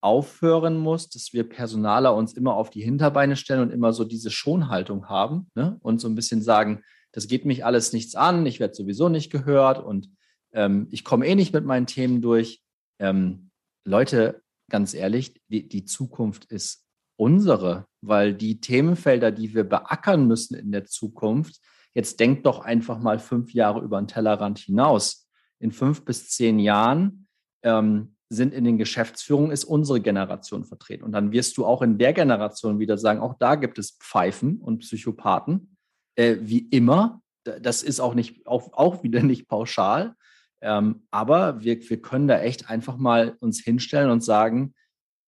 aufhören 0.00 0.76
muss, 0.76 1.10
dass 1.10 1.32
wir 1.32 1.48
Personaler 1.48 2.16
uns 2.16 2.32
immer 2.32 2.54
auf 2.54 2.70
die 2.70 2.82
Hinterbeine 2.82 3.36
stellen 3.36 3.60
und 3.60 3.70
immer 3.70 3.92
so 3.92 4.02
diese 4.02 4.32
Schonhaltung 4.32 5.08
haben 5.08 5.48
ne? 5.54 5.76
und 5.78 6.00
so 6.00 6.08
ein 6.08 6.16
bisschen 6.16 6.42
sagen, 6.42 6.82
das 7.12 7.28
geht 7.28 7.44
mich 7.44 7.64
alles 7.64 7.92
nichts 7.92 8.16
an, 8.16 8.44
ich 8.46 8.58
werde 8.58 8.74
sowieso 8.74 9.08
nicht 9.08 9.30
gehört 9.30 9.78
und 9.78 10.08
ähm, 10.52 10.88
ich 10.90 11.04
komme 11.04 11.26
eh 11.26 11.34
nicht 11.34 11.52
mit 11.52 11.64
meinen 11.64 11.86
Themen 11.86 12.22
durch. 12.22 12.62
Ähm, 12.98 13.50
Leute, 13.84 14.42
ganz 14.70 14.94
ehrlich, 14.94 15.40
die, 15.48 15.68
die 15.68 15.84
Zukunft 15.84 16.44
ist 16.46 16.86
unsere, 17.16 17.86
weil 18.00 18.34
die 18.34 18.60
Themenfelder, 18.60 19.30
die 19.30 19.54
wir 19.54 19.64
beackern 19.64 20.26
müssen 20.26 20.54
in 20.54 20.72
der 20.72 20.84
Zukunft, 20.84 21.60
jetzt 21.94 22.20
denkt 22.20 22.46
doch 22.46 22.60
einfach 22.60 22.98
mal 22.98 23.18
fünf 23.18 23.52
Jahre 23.52 23.80
über 23.80 24.00
den 24.00 24.08
Tellerrand 24.08 24.58
hinaus. 24.58 25.28
In 25.58 25.72
fünf 25.72 26.04
bis 26.04 26.30
zehn 26.30 26.58
Jahren 26.58 27.28
ähm, 27.62 28.16
sind 28.30 28.54
in 28.54 28.64
den 28.64 28.78
Geschäftsführungen 28.78 29.50
ist 29.50 29.64
unsere 29.64 30.00
Generation 30.00 30.64
vertreten. 30.64 31.04
Und 31.04 31.12
dann 31.12 31.32
wirst 31.32 31.56
du 31.58 31.66
auch 31.66 31.82
in 31.82 31.98
der 31.98 32.14
Generation 32.14 32.78
wieder 32.78 32.96
sagen, 32.96 33.20
auch 33.20 33.34
da 33.38 33.56
gibt 33.56 33.78
es 33.78 33.98
Pfeifen 34.00 34.58
und 34.58 34.78
Psychopathen. 34.78 35.76
äh, 36.16 36.36
wie 36.40 36.68
immer. 36.70 37.22
Das 37.44 37.82
ist 37.82 38.00
auch 38.00 38.14
nicht 38.14 38.46
auch, 38.46 38.72
auch 38.72 39.02
wieder 39.02 39.22
nicht 39.22 39.48
pauschal. 39.48 40.14
Ähm, 40.62 41.06
aber 41.10 41.60
wir, 41.62 41.88
wir 41.88 42.00
können 42.00 42.28
da 42.28 42.40
echt 42.40 42.70
einfach 42.70 42.96
mal 42.96 43.36
uns 43.40 43.60
hinstellen 43.60 44.10
und 44.10 44.22
sagen, 44.22 44.74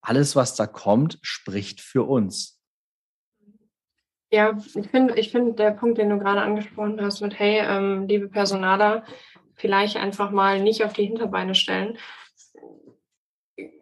alles, 0.00 0.36
was 0.36 0.54
da 0.54 0.66
kommt, 0.66 1.18
spricht 1.22 1.80
für 1.80 2.04
uns. 2.04 2.60
Ja, 4.30 4.56
ich 4.74 4.88
finde, 4.88 5.14
ich 5.18 5.30
finde 5.30 5.54
der 5.54 5.70
Punkt, 5.70 5.98
den 5.98 6.10
du 6.10 6.18
gerade 6.18 6.40
angesprochen 6.40 7.00
hast, 7.00 7.20
mit 7.20 7.38
hey, 7.38 7.60
ähm, 7.64 8.06
liebe 8.06 8.28
Personaler, 8.28 9.04
vielleicht 9.54 9.96
einfach 9.96 10.30
mal 10.30 10.60
nicht 10.60 10.84
auf 10.84 10.92
die 10.92 11.06
Hinterbeine 11.06 11.54
stellen. 11.54 11.98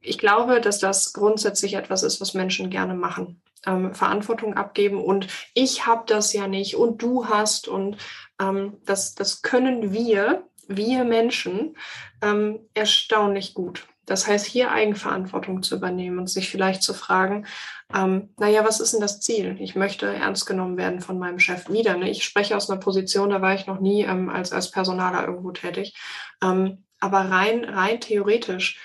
Ich 0.03 0.19
glaube, 0.19 0.61
dass 0.61 0.79
das 0.79 1.13
grundsätzlich 1.13 1.75
etwas 1.75 2.03
ist, 2.03 2.21
was 2.21 2.35
Menschen 2.35 2.71
gerne 2.71 2.95
machen. 2.95 3.43
Ähm, 3.65 3.95
Verantwortung 3.95 4.55
abgeben 4.55 5.01
und 5.01 5.29
ich 5.55 5.87
habe 5.87 6.03
das 6.07 6.33
ja 6.33 6.49
nicht 6.49 6.77
und 6.77 7.01
du 7.01 7.29
hast 7.29 7.69
und 7.69 7.97
ähm, 8.41 8.79
das, 8.85 9.15
das 9.15 9.41
können 9.41 9.93
wir, 9.93 10.49
wir 10.77 11.05
Menschen, 11.05 11.77
ähm, 12.23 12.61
erstaunlich 12.75 13.55
gut. 13.55 13.87
Das 14.07 14.27
heißt, 14.27 14.47
hier 14.47 14.73
Eigenverantwortung 14.73 15.63
zu 15.63 15.77
übernehmen 15.77 16.19
und 16.19 16.29
sich 16.29 16.51
vielleicht 16.51 16.83
zu 16.83 16.93
fragen, 16.93 17.47
ähm, 17.95 18.31
naja, 18.37 18.65
was 18.65 18.81
ist 18.81 18.93
denn 18.93 19.01
das 19.01 19.21
Ziel? 19.21 19.57
Ich 19.61 19.77
möchte 19.77 20.07
ernst 20.07 20.45
genommen 20.47 20.77
werden 20.77 21.01
von 21.01 21.19
meinem 21.19 21.39
Chef 21.39 21.69
wieder. 21.71 21.97
Ne? 21.97 22.11
Ich 22.11 22.25
spreche 22.25 22.57
aus 22.57 22.69
einer 22.69 22.81
Position, 22.81 23.31
da 23.31 23.41
war 23.41 23.55
ich 23.55 23.67
noch 23.67 23.81
nie 23.81 24.03
ähm, 24.03 24.29
als, 24.29 24.53
als 24.53 24.71
Personaler 24.73 25.27
irgendwo 25.27 25.53
tätig. 25.53 25.95
Ähm, 26.43 26.85
aber 26.99 27.31
rein, 27.31 27.65
rein 27.65 28.01
theoretisch, 28.01 28.81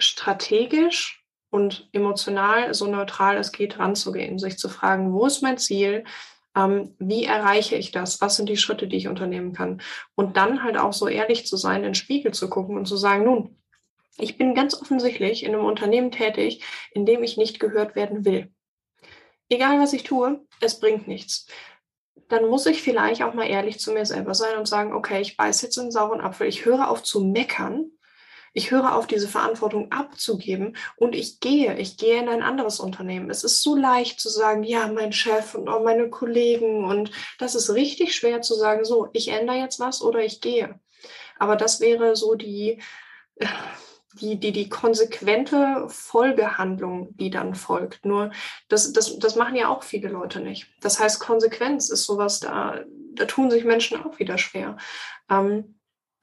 strategisch 0.00 1.24
und 1.50 1.88
emotional 1.92 2.74
so 2.74 2.86
neutral 2.86 3.36
es 3.36 3.52
geht, 3.52 3.78
ranzugehen, 3.78 4.38
sich 4.38 4.58
zu 4.58 4.68
fragen, 4.68 5.12
wo 5.12 5.26
ist 5.26 5.42
mein 5.42 5.58
Ziel? 5.58 6.04
Ähm, 6.56 6.94
wie 6.98 7.24
erreiche 7.24 7.76
ich 7.76 7.92
das? 7.92 8.20
Was 8.20 8.36
sind 8.36 8.48
die 8.48 8.56
Schritte, 8.56 8.88
die 8.88 8.96
ich 8.96 9.08
unternehmen 9.08 9.52
kann? 9.52 9.82
Und 10.14 10.36
dann 10.36 10.64
halt 10.64 10.78
auch 10.78 10.94
so 10.94 11.06
ehrlich 11.06 11.46
zu 11.46 11.56
sein, 11.56 11.78
in 11.78 11.82
den 11.90 11.94
Spiegel 11.94 12.32
zu 12.32 12.48
gucken 12.48 12.76
und 12.76 12.86
zu 12.86 12.96
sagen, 12.96 13.24
nun, 13.24 13.58
ich 14.18 14.38
bin 14.38 14.54
ganz 14.54 14.80
offensichtlich 14.80 15.44
in 15.44 15.54
einem 15.54 15.66
Unternehmen 15.66 16.10
tätig, 16.10 16.64
in 16.92 17.04
dem 17.04 17.22
ich 17.22 17.36
nicht 17.36 17.60
gehört 17.60 17.94
werden 17.94 18.24
will. 18.24 18.50
Egal 19.50 19.78
was 19.78 19.92
ich 19.92 20.04
tue, 20.04 20.40
es 20.60 20.80
bringt 20.80 21.06
nichts. 21.06 21.46
Dann 22.28 22.48
muss 22.48 22.66
ich 22.66 22.82
vielleicht 22.82 23.22
auch 23.22 23.34
mal 23.34 23.46
ehrlich 23.46 23.78
zu 23.78 23.92
mir 23.92 24.06
selber 24.06 24.34
sein 24.34 24.58
und 24.58 24.66
sagen, 24.66 24.94
okay, 24.94 25.20
ich 25.20 25.36
beiß 25.36 25.62
jetzt 25.62 25.78
einen 25.78 25.92
sauren 25.92 26.22
Apfel, 26.22 26.48
ich 26.48 26.64
höre 26.64 26.88
auf 26.88 27.02
zu 27.02 27.20
meckern 27.22 27.92
ich 28.56 28.70
höre 28.70 28.96
auf, 28.96 29.06
diese 29.06 29.28
Verantwortung 29.28 29.92
abzugeben 29.92 30.78
und 30.96 31.14
ich 31.14 31.40
gehe, 31.40 31.76
ich 31.76 31.98
gehe 31.98 32.18
in 32.18 32.30
ein 32.30 32.42
anderes 32.42 32.80
Unternehmen. 32.80 33.28
Es 33.28 33.44
ist 33.44 33.60
so 33.60 33.76
leicht 33.76 34.18
zu 34.18 34.30
sagen, 34.30 34.62
ja, 34.62 34.88
mein 34.88 35.12
Chef 35.12 35.54
und 35.54 35.68
auch 35.68 35.84
meine 35.84 36.08
Kollegen 36.08 36.86
und 36.86 37.10
das 37.38 37.54
ist 37.54 37.74
richtig 37.74 38.14
schwer 38.14 38.40
zu 38.40 38.54
sagen, 38.54 38.86
so, 38.86 39.10
ich 39.12 39.28
ändere 39.28 39.58
jetzt 39.58 39.78
was 39.78 40.00
oder 40.00 40.20
ich 40.20 40.40
gehe. 40.40 40.80
Aber 41.38 41.56
das 41.56 41.80
wäre 41.80 42.16
so 42.16 42.34
die, 42.34 42.80
die, 44.14 44.40
die, 44.40 44.52
die 44.52 44.70
konsequente 44.70 45.84
Folgehandlung, 45.90 47.14
die 47.18 47.28
dann 47.28 47.54
folgt. 47.54 48.06
Nur 48.06 48.30
das, 48.70 48.90
das, 48.94 49.18
das 49.18 49.36
machen 49.36 49.56
ja 49.56 49.68
auch 49.68 49.82
viele 49.82 50.08
Leute 50.08 50.40
nicht. 50.40 50.68
Das 50.80 50.98
heißt, 50.98 51.20
Konsequenz 51.20 51.90
ist 51.90 52.04
sowas, 52.04 52.40
da, 52.40 52.80
da 53.12 53.26
tun 53.26 53.50
sich 53.50 53.64
Menschen 53.64 54.02
auch 54.02 54.18
wieder 54.18 54.38
schwer. 54.38 54.78
Ähm, 55.28 55.75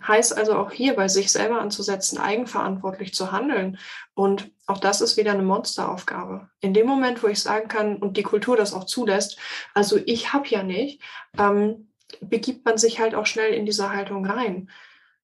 Heißt 0.06 0.38
also 0.38 0.56
auch 0.56 0.72
hier 0.72 0.96
bei 0.96 1.08
sich 1.08 1.32
selber 1.32 1.62
anzusetzen, 1.62 2.18
eigenverantwortlich 2.18 3.14
zu 3.14 3.32
handeln. 3.32 3.78
Und 4.14 4.52
auch 4.68 4.80
das 4.80 5.02
ist 5.02 5.18
wieder 5.18 5.32
eine 5.32 5.44
Monsteraufgabe. 5.44 6.50
In 6.60 6.74
dem 6.74 6.88
Moment, 6.88 7.24
wo 7.24 7.28
ich 7.28 7.42
sagen 7.42 7.68
kann 7.68 7.98
und 7.98 8.18
die 8.18 8.24
Kultur 8.24 8.58
das 8.58 8.74
auch 8.74 8.84
zulässt, 8.84 9.38
also 9.74 9.98
ich 10.06 10.34
habe 10.34 10.48
ja 10.48 10.64
nicht, 10.64 11.02
ähm, 11.38 11.90
begibt 12.22 12.66
man 12.66 12.78
sich 12.78 13.00
halt 13.00 13.16
auch 13.16 13.26
schnell 13.26 13.54
in 13.54 13.66
diese 13.66 13.92
Haltung 13.92 14.26
rein. 14.26 14.70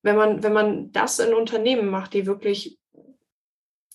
Wenn 0.02 0.16
man, 0.16 0.44
wenn 0.44 0.54
man 0.54 0.92
das 0.92 1.20
in 1.20 1.34
Unternehmen 1.34 1.90
macht, 1.90 2.14
die 2.14 2.26
wirklich 2.26 2.80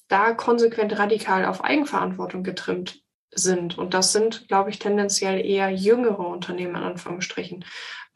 da 0.08 0.32
konsequent 0.32 0.98
radikal 0.98 1.46
auf 1.46 1.64
Eigenverantwortung 1.64 2.44
getrimmt 2.44 3.03
sind, 3.30 3.78
und 3.78 3.94
das 3.94 4.12
sind, 4.12 4.48
glaube 4.48 4.70
ich, 4.70 4.78
tendenziell 4.78 5.44
eher 5.44 5.70
jüngere 5.70 6.26
Unternehmen 6.26 6.76
in 6.76 6.82
Anführungsstrichen, 6.82 7.64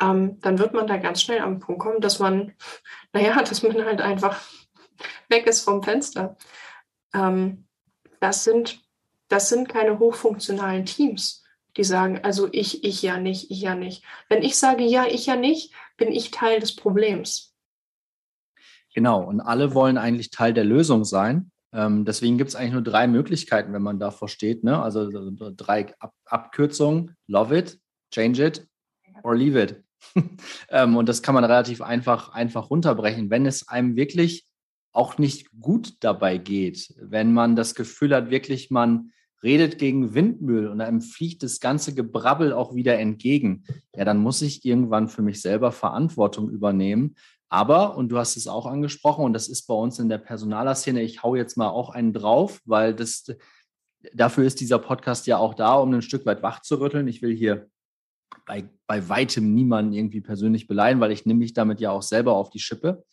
ähm, 0.00 0.38
dann 0.40 0.58
wird 0.58 0.74
man 0.74 0.86
da 0.86 0.96
ganz 0.96 1.22
schnell 1.22 1.40
am 1.40 1.58
Punkt 1.58 1.80
kommen, 1.80 2.00
dass 2.00 2.18
man, 2.18 2.54
naja, 3.12 3.42
dass 3.42 3.62
man 3.62 3.84
halt 3.84 4.00
einfach 4.00 4.40
weg 5.28 5.46
ist 5.46 5.62
vom 5.62 5.82
Fenster. 5.82 6.36
Ähm, 7.14 7.66
das, 8.20 8.44
sind, 8.44 8.80
das 9.28 9.48
sind 9.48 9.68
keine 9.68 9.98
hochfunktionalen 9.98 10.84
Teams, 10.86 11.44
die 11.76 11.84
sagen, 11.84 12.20
also 12.22 12.48
ich, 12.52 12.84
ich 12.84 13.02
ja 13.02 13.18
nicht, 13.18 13.50
ich 13.50 13.60
ja 13.60 13.74
nicht. 13.74 14.04
Wenn 14.28 14.42
ich 14.42 14.56
sage, 14.56 14.84
ja, 14.84 15.06
ich 15.06 15.26
ja 15.26 15.36
nicht, 15.36 15.72
bin 15.96 16.12
ich 16.12 16.30
Teil 16.30 16.60
des 16.60 16.74
Problems. 16.74 17.54
Genau, 18.94 19.22
und 19.22 19.40
alle 19.40 19.74
wollen 19.74 19.98
eigentlich 19.98 20.30
Teil 20.30 20.52
der 20.52 20.64
Lösung 20.64 21.04
sein. 21.04 21.50
Ähm, 21.72 22.04
deswegen 22.04 22.38
gibt 22.38 22.48
es 22.48 22.56
eigentlich 22.56 22.72
nur 22.72 22.82
drei 22.82 23.06
Möglichkeiten, 23.06 23.72
wenn 23.72 23.82
man 23.82 23.98
davor 23.98 24.28
steht. 24.28 24.64
Ne? 24.64 24.80
Also 24.80 25.08
drei 25.56 25.94
Ab 25.98 26.14
Abkürzungen: 26.24 27.14
Love 27.26 27.58
it, 27.58 27.80
change 28.12 28.44
it 28.44 28.66
or 29.22 29.36
leave 29.36 29.60
it. 29.60 29.84
ähm, 30.70 30.96
und 30.96 31.08
das 31.08 31.22
kann 31.22 31.34
man 31.34 31.44
relativ 31.44 31.82
einfach, 31.82 32.30
einfach 32.30 32.70
runterbrechen, 32.70 33.30
wenn 33.30 33.46
es 33.46 33.68
einem 33.68 33.96
wirklich 33.96 34.46
auch 34.92 35.18
nicht 35.18 35.50
gut 35.60 35.94
dabei 36.00 36.38
geht, 36.38 36.94
wenn 37.00 37.32
man 37.32 37.56
das 37.56 37.74
Gefühl 37.74 38.14
hat, 38.14 38.30
wirklich 38.30 38.70
man 38.70 39.12
redet 39.42 39.78
gegen 39.78 40.14
Windmüll 40.14 40.66
und 40.66 40.80
einem 40.80 41.00
fliegt 41.00 41.42
das 41.42 41.60
ganze 41.60 41.94
Gebrabbel 41.94 42.52
auch 42.52 42.74
wieder 42.74 42.98
entgegen, 42.98 43.64
ja, 43.94 44.04
dann 44.04 44.18
muss 44.18 44.42
ich 44.42 44.64
irgendwann 44.64 45.08
für 45.08 45.22
mich 45.22 45.40
selber 45.40 45.70
Verantwortung 45.70 46.50
übernehmen. 46.50 47.14
Aber, 47.48 47.96
und 47.96 48.10
du 48.10 48.18
hast 48.18 48.36
es 48.36 48.46
auch 48.46 48.66
angesprochen, 48.66 49.24
und 49.24 49.32
das 49.32 49.48
ist 49.48 49.66
bei 49.66 49.74
uns 49.74 49.98
in 49.98 50.08
der 50.08 50.18
Personalerszene, 50.18 51.02
ich 51.02 51.22
hau 51.22 51.34
jetzt 51.34 51.56
mal 51.56 51.68
auch 51.68 51.90
einen 51.90 52.12
drauf, 52.12 52.60
weil 52.64 52.94
das, 52.94 53.24
dafür 54.12 54.44
ist 54.44 54.60
dieser 54.60 54.78
Podcast 54.78 55.26
ja 55.26 55.38
auch 55.38 55.54
da, 55.54 55.74
um 55.74 55.92
ein 55.92 56.02
Stück 56.02 56.26
weit 56.26 56.42
wach 56.42 56.60
zu 56.60 56.78
rütteln. 56.78 57.08
Ich 57.08 57.22
will 57.22 57.34
hier 57.34 57.68
bei, 58.46 58.68
bei 58.86 59.08
weitem 59.08 59.54
niemanden 59.54 59.92
irgendwie 59.92 60.20
persönlich 60.20 60.66
beleihen, 60.66 61.00
weil 61.00 61.12
ich 61.12 61.24
nehme 61.24 61.40
mich 61.40 61.54
damit 61.54 61.80
ja 61.80 61.90
auch 61.90 62.02
selber 62.02 62.34
auf 62.34 62.50
die 62.50 62.60
Schippe 62.60 63.04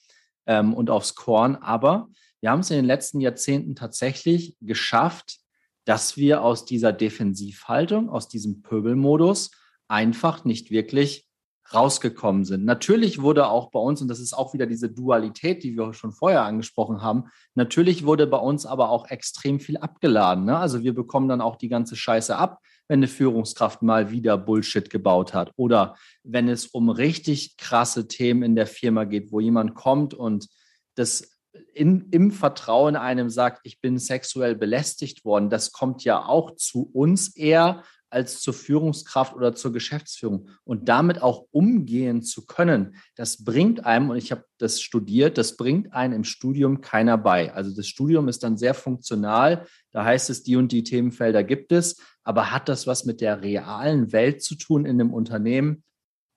ähm, 0.45 0.73
und 0.73 0.89
aufs 0.89 1.15
Korn. 1.15 1.55
Aber 1.55 2.09
wir 2.41 2.51
haben 2.51 2.59
es 2.59 2.69
in 2.69 2.77
den 2.77 2.85
letzten 2.85 3.21
Jahrzehnten 3.21 3.75
tatsächlich 3.75 4.57
geschafft, 4.59 5.39
dass 5.85 6.17
wir 6.17 6.41
aus 6.41 6.65
dieser 6.65 6.91
Defensivhaltung, 6.91 8.09
aus 8.09 8.27
diesem 8.27 8.61
Pöbelmodus 8.63 9.51
einfach 9.87 10.43
nicht 10.43 10.71
wirklich 10.71 11.24
rausgekommen 11.73 12.45
sind. 12.45 12.63
Natürlich 12.65 13.21
wurde 13.21 13.47
auch 13.47 13.71
bei 13.71 13.79
uns, 13.79 14.01
und 14.01 14.07
das 14.07 14.19
ist 14.19 14.33
auch 14.33 14.53
wieder 14.53 14.67
diese 14.67 14.89
Dualität, 14.89 15.63
die 15.63 15.75
wir 15.75 15.93
schon 15.93 16.11
vorher 16.11 16.43
angesprochen 16.43 17.01
haben, 17.01 17.25
natürlich 17.55 18.05
wurde 18.05 18.27
bei 18.27 18.37
uns 18.37 18.65
aber 18.65 18.89
auch 18.89 19.09
extrem 19.09 19.59
viel 19.59 19.77
abgeladen. 19.77 20.45
Ne? 20.45 20.57
Also 20.57 20.83
wir 20.83 20.93
bekommen 20.93 21.27
dann 21.27 21.41
auch 21.41 21.55
die 21.55 21.69
ganze 21.69 21.95
Scheiße 21.95 22.35
ab 22.35 22.59
wenn 22.87 22.99
eine 22.99 23.07
Führungskraft 23.07 23.81
mal 23.81 24.11
wieder 24.11 24.37
Bullshit 24.37 24.89
gebaut 24.89 25.33
hat 25.33 25.51
oder 25.55 25.95
wenn 26.23 26.47
es 26.47 26.67
um 26.67 26.89
richtig 26.89 27.57
krasse 27.57 28.07
Themen 28.07 28.43
in 28.43 28.55
der 28.55 28.67
Firma 28.67 29.05
geht, 29.05 29.31
wo 29.31 29.39
jemand 29.39 29.75
kommt 29.75 30.13
und 30.13 30.47
das 30.95 31.31
in, 31.73 32.09
im 32.11 32.31
Vertrauen 32.31 32.95
einem 32.95 33.29
sagt, 33.29 33.61
ich 33.63 33.79
bin 33.81 33.97
sexuell 33.97 34.55
belästigt 34.55 35.25
worden, 35.25 35.49
das 35.49 35.71
kommt 35.71 36.03
ja 36.03 36.25
auch 36.25 36.55
zu 36.55 36.89
uns 36.93 37.35
eher 37.35 37.83
als 38.15 38.39
zur 38.39 38.53
Führungskraft 38.53 39.35
oder 39.35 39.53
zur 39.53 39.73
Geschäftsführung. 39.73 40.49
Und 40.63 40.87
damit 40.89 41.21
auch 41.21 41.45
umgehen 41.51 42.23
zu 42.23 42.45
können, 42.45 42.95
das 43.15 43.43
bringt 43.43 43.85
einem, 43.85 44.09
und 44.09 44.17
ich 44.17 44.31
habe 44.31 44.45
das 44.57 44.81
studiert, 44.81 45.37
das 45.37 45.57
bringt 45.57 45.93
einem 45.93 46.13
im 46.13 46.23
Studium 46.23 46.81
keiner 46.81 47.17
bei. 47.17 47.53
Also 47.53 47.75
das 47.75 47.87
Studium 47.87 48.29
ist 48.29 48.43
dann 48.43 48.57
sehr 48.57 48.73
funktional. 48.73 49.67
Da 49.91 50.05
heißt 50.05 50.29
es, 50.29 50.43
die 50.43 50.55
und 50.55 50.71
die 50.71 50.83
Themenfelder 50.83 51.43
gibt 51.43 51.73
es, 51.73 51.97
aber 52.23 52.51
hat 52.51 52.69
das 52.69 52.87
was 52.87 53.05
mit 53.05 53.19
der 53.19 53.41
realen 53.41 54.13
Welt 54.13 54.41
zu 54.41 54.55
tun 54.55 54.85
in 54.85 54.99
einem 54.99 55.13
Unternehmen? 55.13 55.83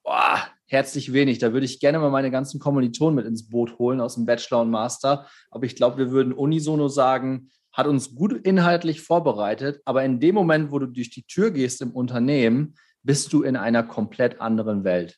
Boah, 0.03 0.47
herzlich 0.65 1.13
wenig. 1.13 1.39
Da 1.39 1.53
würde 1.53 1.65
ich 1.65 1.79
gerne 1.79 1.99
mal 1.99 2.11
meine 2.11 2.31
ganzen 2.31 2.59
Kommilitonen 2.59 3.15
mit 3.15 3.25
ins 3.25 3.47
Boot 3.49 3.79
holen 3.79 4.01
aus 4.01 4.15
dem 4.15 4.25
Bachelor 4.25 4.61
und 4.61 4.69
Master. 4.69 5.27
Aber 5.49 5.65
ich 5.65 5.75
glaube, 5.75 5.97
wir 5.97 6.11
würden 6.11 6.33
unisono 6.33 6.87
sagen, 6.89 7.49
hat 7.71 7.87
uns 7.87 8.15
gut 8.15 8.33
inhaltlich 8.33 9.01
vorbereitet, 9.01 9.81
aber 9.85 10.03
in 10.03 10.19
dem 10.19 10.35
Moment, 10.35 10.71
wo 10.71 10.79
du 10.79 10.87
durch 10.87 11.09
die 11.09 11.23
Tür 11.23 11.51
gehst 11.51 11.81
im 11.81 11.91
Unternehmen, 11.91 12.75
bist 13.03 13.31
du 13.33 13.43
in 13.43 13.55
einer 13.55 13.83
komplett 13.83 14.41
anderen 14.41 14.83
Welt. 14.83 15.17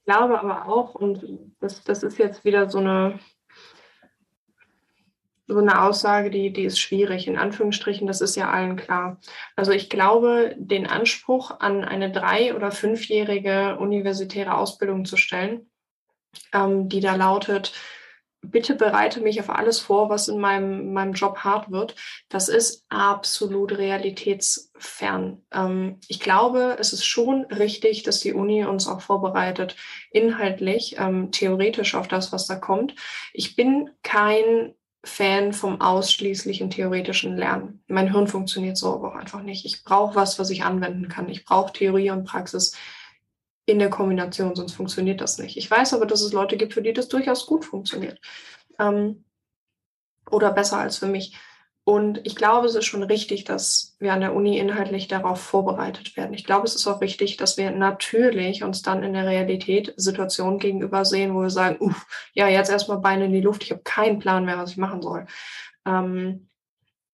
Ich 0.00 0.12
glaube 0.12 0.38
aber 0.38 0.68
auch, 0.68 0.94
und 0.94 1.24
das, 1.60 1.82
das 1.82 2.02
ist 2.02 2.18
jetzt 2.18 2.44
wieder 2.44 2.68
so 2.68 2.78
eine, 2.78 3.18
so 5.46 5.58
eine 5.58 5.82
Aussage, 5.82 6.30
die, 6.30 6.52
die 6.52 6.64
ist 6.64 6.78
schwierig, 6.78 7.26
in 7.26 7.38
Anführungsstrichen, 7.38 8.06
das 8.06 8.20
ist 8.20 8.36
ja 8.36 8.50
allen 8.50 8.76
klar. 8.76 9.18
Also 9.56 9.72
ich 9.72 9.88
glaube, 9.88 10.54
den 10.58 10.86
Anspruch 10.86 11.58
an 11.60 11.84
eine 11.84 12.10
drei- 12.10 12.54
oder 12.54 12.70
fünfjährige 12.70 13.78
universitäre 13.78 14.54
Ausbildung 14.54 15.04
zu 15.04 15.16
stellen, 15.16 15.70
ähm, 16.52 16.88
die 16.88 17.00
da 17.00 17.14
lautet, 17.14 17.72
bitte 18.50 18.74
bereite 18.74 19.20
mich 19.20 19.40
auf 19.40 19.50
alles 19.50 19.78
vor, 19.80 20.08
was 20.08 20.28
in 20.28 20.38
meinem, 20.38 20.92
meinem 20.92 21.12
Job 21.12 21.38
hart 21.38 21.70
wird. 21.70 21.94
Das 22.28 22.48
ist 22.48 22.84
absolut 22.88 23.76
realitätsfern. 23.76 25.42
Ähm, 25.52 26.00
ich 26.08 26.20
glaube, 26.20 26.76
es 26.78 26.92
ist 26.92 27.04
schon 27.04 27.44
richtig, 27.46 28.02
dass 28.02 28.20
die 28.20 28.32
Uni 28.32 28.64
uns 28.64 28.86
auch 28.86 29.00
vorbereitet, 29.00 29.76
inhaltlich, 30.10 30.96
ähm, 30.98 31.30
theoretisch 31.30 31.94
auf 31.94 32.08
das, 32.08 32.32
was 32.32 32.46
da 32.46 32.56
kommt. 32.56 32.94
Ich 33.32 33.56
bin 33.56 33.90
kein 34.02 34.74
Fan 35.04 35.52
vom 35.52 35.80
ausschließlichen 35.80 36.70
theoretischen 36.70 37.36
Lernen. 37.36 37.82
Mein 37.88 38.10
Hirn 38.10 38.26
funktioniert 38.26 38.76
so 38.76 38.94
aber 38.94 39.08
auch 39.08 39.16
einfach 39.16 39.42
nicht. 39.42 39.64
Ich 39.66 39.84
brauche 39.84 40.14
was, 40.14 40.38
was 40.38 40.50
ich 40.50 40.64
anwenden 40.64 41.08
kann. 41.08 41.28
Ich 41.28 41.44
brauche 41.44 41.72
Theorie 41.72 42.10
und 42.10 42.24
Praxis 42.24 42.74
in 43.66 43.78
der 43.78 43.90
Kombination, 43.90 44.54
sonst 44.54 44.74
funktioniert 44.74 45.20
das 45.20 45.38
nicht. 45.38 45.56
Ich 45.56 45.70
weiß 45.70 45.94
aber, 45.94 46.06
dass 46.06 46.20
es 46.20 46.32
Leute 46.32 46.56
gibt, 46.56 46.74
für 46.74 46.82
die 46.82 46.92
das 46.92 47.08
durchaus 47.08 47.46
gut 47.46 47.64
funktioniert. 47.64 48.20
Ähm, 48.78 49.24
oder 50.30 50.52
besser 50.52 50.78
als 50.78 50.98
für 50.98 51.06
mich. 51.06 51.36
Und 51.86 52.26
ich 52.26 52.34
glaube, 52.34 52.66
es 52.66 52.74
ist 52.74 52.86
schon 52.86 53.02
richtig, 53.02 53.44
dass 53.44 53.94
wir 53.98 54.14
an 54.14 54.22
der 54.22 54.34
Uni 54.34 54.58
inhaltlich 54.58 55.06
darauf 55.06 55.38
vorbereitet 55.38 56.16
werden. 56.16 56.32
Ich 56.32 56.44
glaube, 56.44 56.66
es 56.66 56.74
ist 56.74 56.86
auch 56.86 57.02
richtig, 57.02 57.36
dass 57.36 57.58
wir 57.58 57.70
natürlich 57.72 58.64
uns 58.64 58.80
dann 58.80 59.02
in 59.02 59.12
der 59.12 59.26
Realität 59.26 59.92
Situationen 59.96 60.58
gegenüber 60.58 61.04
sehen, 61.04 61.34
wo 61.34 61.42
wir 61.42 61.50
sagen, 61.50 61.76
uff, 61.80 62.06
ja, 62.32 62.48
jetzt 62.48 62.70
erstmal 62.70 62.98
Beine 62.98 63.26
in 63.26 63.32
die 63.32 63.42
Luft, 63.42 63.64
ich 63.64 63.70
habe 63.70 63.82
keinen 63.82 64.18
Plan 64.18 64.46
mehr, 64.46 64.56
was 64.56 64.70
ich 64.70 64.76
machen 64.78 65.02
soll. 65.02 65.26
Ähm, 65.86 66.48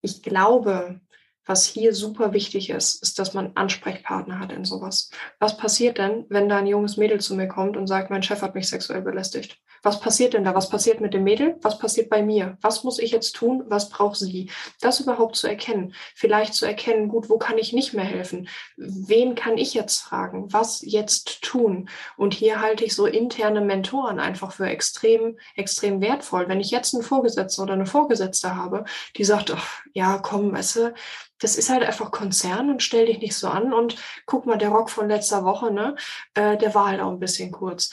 ich 0.03 0.23
glaube, 0.23 1.01
was 1.47 1.67
hier 1.67 1.95
super 1.95 2.33
wichtig 2.33 2.71
ist, 2.71 3.03
ist, 3.03 3.19
dass 3.19 3.35
man 3.35 3.53
Ansprechpartner 3.57 4.39
hat 4.39 4.53
in 4.53 4.65
sowas. 4.65 5.11
Was 5.39 5.57
passiert 5.57 5.99
denn, 5.99 6.27
wenn 6.29 6.49
da 6.49 6.59
ein 6.59 6.67
junges 6.67 6.97
Mädel 6.97 7.21
zu 7.21 7.35
mir 7.35 7.49
kommt 7.49 7.77
und 7.77 7.87
sagt, 7.87 8.11
mein 8.11 8.23
Chef 8.23 8.43
hat 8.43 8.55
mich 8.55 8.69
sexuell 8.69 9.03
belästigt? 9.03 9.59
Was 9.83 10.01
passiert 10.01 10.35
denn 10.35 10.45
da? 10.45 10.55
Was 10.55 10.69
passiert 10.69 11.01
mit 11.01 11.15
dem 11.15 11.25
Mädel? 11.25 11.57
Was 11.63 11.79
passiert 11.79 12.11
bei 12.11 12.23
mir? 12.23 12.59
Was 12.61 12.85
muss 12.85 12.99
ich 12.99 13.13
jetzt 13.13 13.35
tun? 13.35 13.65
Was 13.69 13.89
braucht 13.89 14.17
sie? 14.17 14.51
Das 14.81 15.01
überhaupt 15.01 15.37
zu 15.37 15.47
erkennen. 15.47 15.95
Vielleicht 16.15 16.55
zu 16.55 16.67
erkennen, 16.67 17.09
gut, 17.09 17.31
wo 17.31 17.39
kann 17.39 17.57
ich 17.57 17.73
nicht 17.73 17.95
mehr 17.95 18.05
helfen? 18.05 18.49
Wen 18.77 19.35
kann 19.35 19.57
ich 19.57 19.73
jetzt 19.73 20.01
fragen? 20.01 20.53
Was 20.53 20.83
jetzt 20.83 21.43
tun? 21.43 21.89
Und 22.17 22.35
hier 22.35 22.61
halte 22.61 22.85
ich 22.85 22.95
so 22.95 23.07
interne 23.07 23.63
Mentoren 23.63 24.21
einfach 24.21 24.53
für 24.53 24.67
extrem, 24.67 25.39
extrem 25.57 26.03
wertvoll. 26.03 26.49
Wenn 26.49 26.61
ich 26.61 26.71
jetzt 26.71 26.95
einen 26.95 27.03
Vorgesetzten 27.03 27.63
oder 27.63 27.73
eine 27.73 27.87
Vorgesetzte 27.87 28.55
habe, 28.55 28.85
die 29.17 29.25
sagt, 29.25 29.51
ach, 29.51 29.81
ja, 29.95 30.19
komm, 30.19 30.53
weißt 30.53 30.77
du, 30.77 30.95
das 31.41 31.57
ist 31.57 31.71
halt 31.71 31.83
einfach 31.83 32.11
Konzern 32.11 32.71
und 32.71 32.83
stell 32.83 33.07
dich 33.07 33.19
nicht 33.19 33.37
so 33.37 33.49
an 33.49 33.73
und 33.73 33.97
guck 34.27 34.47
mal, 34.47 34.59
der 34.59 34.71
Rock 34.71 34.91
von 34.91 35.09
letzter 35.09 35.45
Woche, 35.45 35.73
ne, 35.73 35.97
äh, 36.35 36.57
der 36.57 36.75
war 36.75 36.89
halt 36.89 37.01
auch 37.01 37.11
ein 37.11 37.21
bisschen 37.21 37.51
kurz 37.51 37.91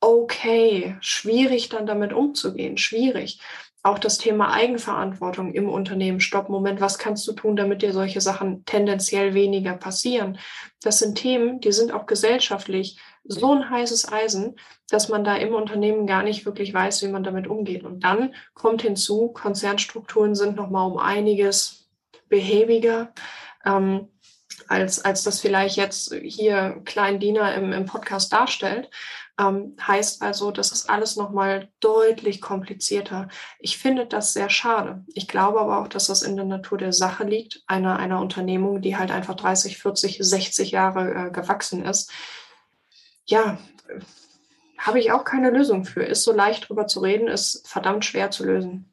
okay, 0.00 0.96
schwierig 1.00 1.68
dann 1.68 1.86
damit 1.86 2.12
umzugehen, 2.12 2.76
schwierig. 2.78 3.40
Auch 3.82 3.98
das 3.98 4.18
Thema 4.18 4.52
Eigenverantwortung 4.52 5.54
im 5.54 5.68
Unternehmen. 5.68 6.20
Stopp, 6.20 6.50
Moment, 6.50 6.82
was 6.82 6.98
kannst 6.98 7.26
du 7.26 7.32
tun, 7.32 7.56
damit 7.56 7.80
dir 7.80 7.94
solche 7.94 8.20
Sachen 8.20 8.64
tendenziell 8.66 9.32
weniger 9.32 9.74
passieren? 9.74 10.38
Das 10.82 10.98
sind 10.98 11.16
Themen, 11.16 11.60
die 11.60 11.72
sind 11.72 11.92
auch 11.92 12.04
gesellschaftlich 12.04 12.98
so 13.24 13.54
ein 13.54 13.70
heißes 13.70 14.12
Eisen, 14.12 14.56
dass 14.90 15.08
man 15.08 15.24
da 15.24 15.36
im 15.36 15.54
Unternehmen 15.54 16.06
gar 16.06 16.22
nicht 16.22 16.44
wirklich 16.44 16.74
weiß, 16.74 17.02
wie 17.02 17.08
man 17.08 17.24
damit 17.24 17.46
umgeht. 17.46 17.84
Und 17.84 18.04
dann 18.04 18.34
kommt 18.52 18.82
hinzu, 18.82 19.28
Konzernstrukturen 19.28 20.34
sind 20.34 20.56
nochmal 20.56 20.90
um 20.90 20.98
einiges 20.98 21.79
behäbiger. 22.30 23.12
Ähm, 23.66 24.08
als, 24.68 25.04
als 25.04 25.24
das 25.24 25.40
vielleicht 25.40 25.76
jetzt 25.76 26.14
hier 26.14 26.80
Klein 26.84 27.20
Diener 27.20 27.54
im, 27.54 27.72
im 27.72 27.86
Podcast 27.86 28.32
darstellt. 28.32 28.88
Ähm, 29.38 29.76
heißt 29.80 30.22
also, 30.22 30.50
das 30.50 30.70
ist 30.70 30.88
alles 30.88 31.16
nochmal 31.16 31.68
deutlich 31.80 32.40
komplizierter. 32.40 33.28
Ich 33.58 33.78
finde 33.78 34.06
das 34.06 34.32
sehr 34.32 34.50
schade. 34.50 35.04
Ich 35.14 35.28
glaube 35.28 35.60
aber 35.60 35.80
auch, 35.80 35.88
dass 35.88 36.06
das 36.06 36.22
in 36.22 36.36
der 36.36 36.44
Natur 36.44 36.78
der 36.78 36.92
Sache 36.92 37.24
liegt, 37.24 37.62
einer, 37.66 37.98
einer 37.98 38.20
Unternehmung, 38.20 38.80
die 38.80 38.96
halt 38.96 39.10
einfach 39.10 39.34
30, 39.34 39.78
40, 39.78 40.18
60 40.20 40.70
Jahre 40.70 41.28
äh, 41.28 41.30
gewachsen 41.30 41.84
ist. 41.84 42.12
Ja, 43.26 43.58
habe 44.78 44.98
ich 44.98 45.12
auch 45.12 45.24
keine 45.24 45.50
Lösung 45.50 45.84
für. 45.84 46.02
Ist 46.02 46.24
so 46.24 46.32
leicht 46.32 46.68
drüber 46.68 46.86
zu 46.86 47.00
reden, 47.00 47.28
ist 47.28 47.66
verdammt 47.66 48.04
schwer 48.04 48.30
zu 48.30 48.44
lösen. 48.44 48.89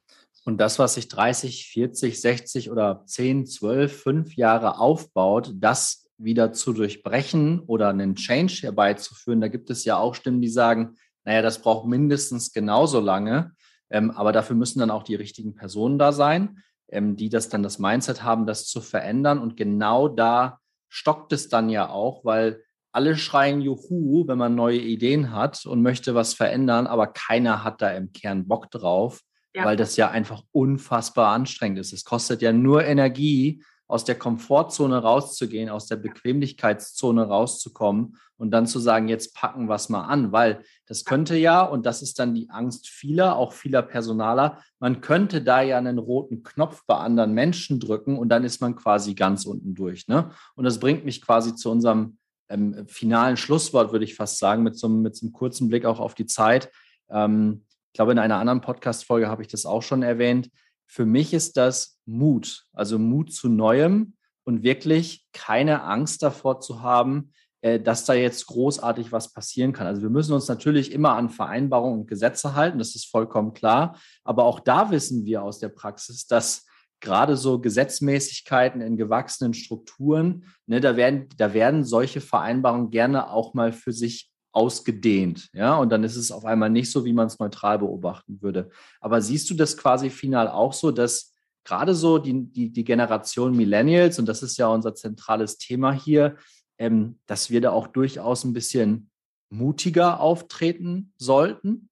Und 0.47 0.59
das, 0.59 0.79
was 0.79 0.93
sich 0.93 1.09
30, 1.09 1.67
40, 1.67 2.21
60 2.21 2.71
oder 2.71 3.03
10, 3.05 3.47
12, 3.47 4.01
5 4.01 4.35
Jahre 4.37 4.79
aufbaut, 4.79 5.51
das 5.55 6.07
wieder 6.17 6.53
zu 6.53 6.71
durchbrechen 6.71 7.59
oder 7.67 7.89
einen 7.89 8.15
Change 8.15 8.59
herbeizuführen, 8.61 9.41
da 9.41 9.49
gibt 9.49 9.69
es 9.69 9.83
ja 9.83 9.97
auch 9.97 10.15
Stimmen, 10.15 10.39
die 10.41 10.47
sagen, 10.47 10.95
naja, 11.25 11.41
das 11.41 11.61
braucht 11.61 11.85
mindestens 11.85 12.53
genauso 12.53 13.01
lange, 13.01 13.51
ähm, 13.89 14.09
aber 14.09 14.31
dafür 14.31 14.55
müssen 14.55 14.79
dann 14.79 14.89
auch 14.89 15.03
die 15.03 15.15
richtigen 15.15 15.53
Personen 15.53 15.99
da 15.99 16.13
sein, 16.13 16.59
ähm, 16.87 17.17
die 17.17 17.27
das 17.27 17.49
dann 17.49 17.61
das 17.61 17.77
Mindset 17.77 18.23
haben, 18.23 18.45
das 18.45 18.67
zu 18.67 18.79
verändern. 18.79 19.39
Und 19.39 19.57
genau 19.57 20.07
da 20.07 20.61
stockt 20.87 21.33
es 21.33 21.49
dann 21.49 21.69
ja 21.69 21.89
auch, 21.89 22.23
weil 22.23 22.63
alle 22.93 23.17
schreien 23.17 23.59
Juhu, 23.59 24.25
wenn 24.29 24.37
man 24.37 24.55
neue 24.55 24.79
Ideen 24.79 25.33
hat 25.33 25.65
und 25.65 25.81
möchte 25.81 26.15
was 26.15 26.33
verändern, 26.35 26.87
aber 26.87 27.07
keiner 27.07 27.65
hat 27.65 27.81
da 27.81 27.91
im 27.91 28.13
Kern 28.13 28.47
Bock 28.47 28.71
drauf, 28.71 29.23
ja. 29.57 29.65
weil 29.65 29.75
das 29.75 29.97
ja 29.97 30.09
einfach 30.09 30.43
unfassbar 30.51 31.33
anstrengend 31.33 31.79
ist. 31.79 31.93
Es 31.93 32.05
kostet 32.05 32.41
ja 32.41 32.53
nur 32.53 32.85
Energie, 32.85 33.61
aus 33.87 34.03
der 34.03 34.15
Komfortzone 34.15 34.97
rauszugehen, 34.97 35.69
aus 35.69 35.87
der 35.87 35.95
Bequemlichkeitszone 35.95 37.25
rauszukommen 37.27 38.17
und 38.35 38.51
dann 38.51 38.67
zu 38.67 38.79
sagen, 38.79 39.07
jetzt 39.07 39.33
packen 39.33 39.67
wir 39.67 39.75
es 39.75 39.87
mal 39.87 40.05
an, 40.05 40.31
weil 40.31 40.61
das 40.85 41.05
könnte 41.05 41.37
ja, 41.37 41.63
und 41.63 41.85
das 41.85 42.01
ist 42.01 42.19
dann 42.19 42.35
die 42.35 42.49
Angst 42.49 42.89
vieler, 42.89 43.37
auch 43.37 43.53
vieler 43.53 43.81
Personaler, 43.81 44.61
man 44.79 44.99
könnte 44.99 45.41
da 45.41 45.61
ja 45.61 45.77
einen 45.77 45.99
roten 45.99 46.43
Knopf 46.43 46.83
bei 46.85 46.95
anderen 46.97 47.33
Menschen 47.33 47.79
drücken 47.79 48.17
und 48.17 48.29
dann 48.29 48.43
ist 48.43 48.59
man 48.59 48.75
quasi 48.75 49.15
ganz 49.15 49.45
unten 49.45 49.73
durch. 49.73 50.07
Ne? 50.07 50.31
Und 50.55 50.65
das 50.65 50.79
bringt 50.79 51.05
mich 51.05 51.21
quasi 51.21 51.55
zu 51.55 51.71
unserem 51.71 52.17
ähm, 52.49 52.85
finalen 52.87 53.37
Schlusswort, 53.37 53.93
würde 53.93 54.05
ich 54.05 54.15
fast 54.15 54.37
sagen, 54.37 54.63
mit 54.63 54.77
so, 54.77 54.89
mit 54.89 55.15
so 55.15 55.25
einem 55.25 55.33
kurzen 55.33 55.69
Blick 55.69 55.85
auch 55.85 55.99
auf 55.99 56.13
die 56.13 56.25
Zeit. 56.25 56.69
Ähm, 57.09 57.63
glaube, 57.97 58.13
in 58.13 58.19
einer 58.19 58.37
anderen 58.37 58.61
Podcast-Folge 58.61 59.27
habe 59.27 59.41
ich 59.41 59.49
das 59.49 59.65
auch 59.65 59.81
schon 59.83 60.03
erwähnt 60.03 60.49
für 60.87 61.05
mich 61.05 61.33
ist 61.33 61.57
das 61.57 61.99
Mut, 62.05 62.63
also 62.73 62.97
Mut 62.97 63.33
zu 63.33 63.49
Neuem 63.49 64.15
und 64.45 64.63
wirklich 64.63 65.25
keine 65.33 65.83
Angst 65.83 66.23
davor 66.23 66.61
zu 66.61 66.81
haben, 66.81 67.33
äh, 67.61 67.79
dass 67.79 68.05
da 68.05 68.13
jetzt 68.13 68.47
großartig 68.47 69.11
was 69.11 69.33
passieren 69.33 69.73
kann. 69.73 69.85
Also 69.85 70.01
wir 70.01 70.09
müssen 70.09 70.33
uns 70.33 70.47
natürlich 70.47 70.93
immer 70.93 71.15
an 71.15 71.29
Vereinbarungen 71.29 72.01
und 72.01 72.07
Gesetze 72.07 72.55
halten, 72.55 72.79
das 72.79 72.95
ist 72.95 73.05
vollkommen 73.05 73.53
klar. 73.53 73.99
Aber 74.23 74.45
auch 74.45 74.61
da 74.61 74.89
wissen 74.89 75.25
wir 75.25 75.43
aus 75.43 75.59
der 75.59 75.69
Praxis, 75.69 76.25
dass 76.25 76.65
gerade 77.01 77.35
so 77.35 77.59
Gesetzmäßigkeiten 77.59 78.81
in 78.81 78.97
gewachsenen 78.97 79.53
Strukturen, 79.53 80.45
ne, 80.65 80.79
da 80.79 80.95
werden, 80.95 81.27
da 81.37 81.53
werden 81.53 81.83
solche 81.83 82.21
Vereinbarungen 82.21 82.89
gerne 82.89 83.29
auch 83.29 83.53
mal 83.53 83.71
für 83.71 83.91
sich 83.91 84.31
ausgedehnt. 84.57 85.49
Ja, 85.53 85.77
und 85.77 85.89
dann 85.89 86.03
ist 86.03 86.15
es 86.15 86.31
auf 86.31 86.43
einmal 86.43 86.71
nicht 86.71 86.91
so, 86.91 87.05
wie 87.05 87.13
man 87.13 87.27
es 87.27 87.37
neutral 87.37 87.77
beobachten 87.77 88.41
würde. 88.41 88.71
Aber 88.99 89.21
siehst 89.21 89.47
du 89.51 89.53
das 89.53 89.77
quasi 89.77 90.09
final 90.09 90.47
auch 90.47 90.73
so, 90.73 90.89
dass 90.89 91.35
gerade 91.63 91.93
so 91.93 92.17
die, 92.17 92.51
die, 92.51 92.71
die 92.71 92.83
Generation 92.83 93.55
Millennials, 93.55 94.17
und 94.17 94.25
das 94.25 94.41
ist 94.41 94.57
ja 94.57 94.67
unser 94.67 94.95
zentrales 94.95 95.59
Thema 95.59 95.91
hier, 95.91 96.37
ähm, 96.79 97.19
dass 97.27 97.51
wir 97.51 97.61
da 97.61 97.69
auch 97.69 97.85
durchaus 97.85 98.45
ein 98.45 98.53
bisschen 98.53 99.11
mutiger 99.49 100.19
auftreten 100.19 101.13
sollten? 101.17 101.89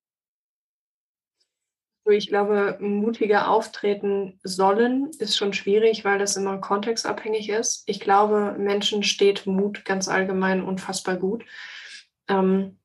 Ich 2.08 2.28
glaube, 2.28 2.78
mutiger 2.80 3.49
auftreten 3.49 4.39
sollen 4.43 5.12
ist 5.19 5.38
schon 5.38 5.54
schwierig, 5.54 6.04
weil 6.04 6.19
das 6.19 6.36
immer 6.36 6.58
kontextabhängig 6.58 7.49
ist. 7.49 7.84
Ich 7.88 7.99
glaube, 7.99 8.56
Menschen 8.58 9.04
steht 9.04 9.45
Mut 9.45 9.86
ganz 9.86 10.08
allgemein 10.08 10.63
unfassbar 10.63 11.17
gut. 11.17 11.43
Ähm, 12.27 12.77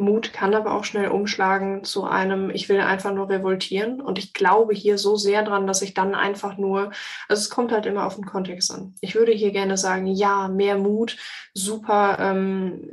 Mut 0.00 0.32
kann 0.32 0.54
aber 0.54 0.74
auch 0.74 0.84
schnell 0.84 1.08
umschlagen 1.08 1.84
zu 1.84 2.04
einem, 2.04 2.50
ich 2.50 2.68
will 2.68 2.80
einfach 2.80 3.12
nur 3.12 3.28
revoltieren. 3.28 4.00
Und 4.00 4.18
ich 4.18 4.32
glaube 4.32 4.74
hier 4.74 4.98
so 4.98 5.16
sehr 5.16 5.42
dran, 5.42 5.66
dass 5.66 5.82
ich 5.82 5.94
dann 5.94 6.14
einfach 6.14 6.56
nur, 6.56 6.90
also 7.28 7.40
es 7.40 7.50
kommt 7.50 7.70
halt 7.70 7.86
immer 7.86 8.06
auf 8.06 8.16
den 8.16 8.24
Kontext 8.24 8.72
an. 8.72 8.94
Ich 9.00 9.14
würde 9.14 9.32
hier 9.32 9.52
gerne 9.52 9.76
sagen, 9.76 10.06
ja, 10.06 10.48
mehr 10.48 10.78
Mut, 10.78 11.16
super 11.54 12.18
ähm, 12.18 12.90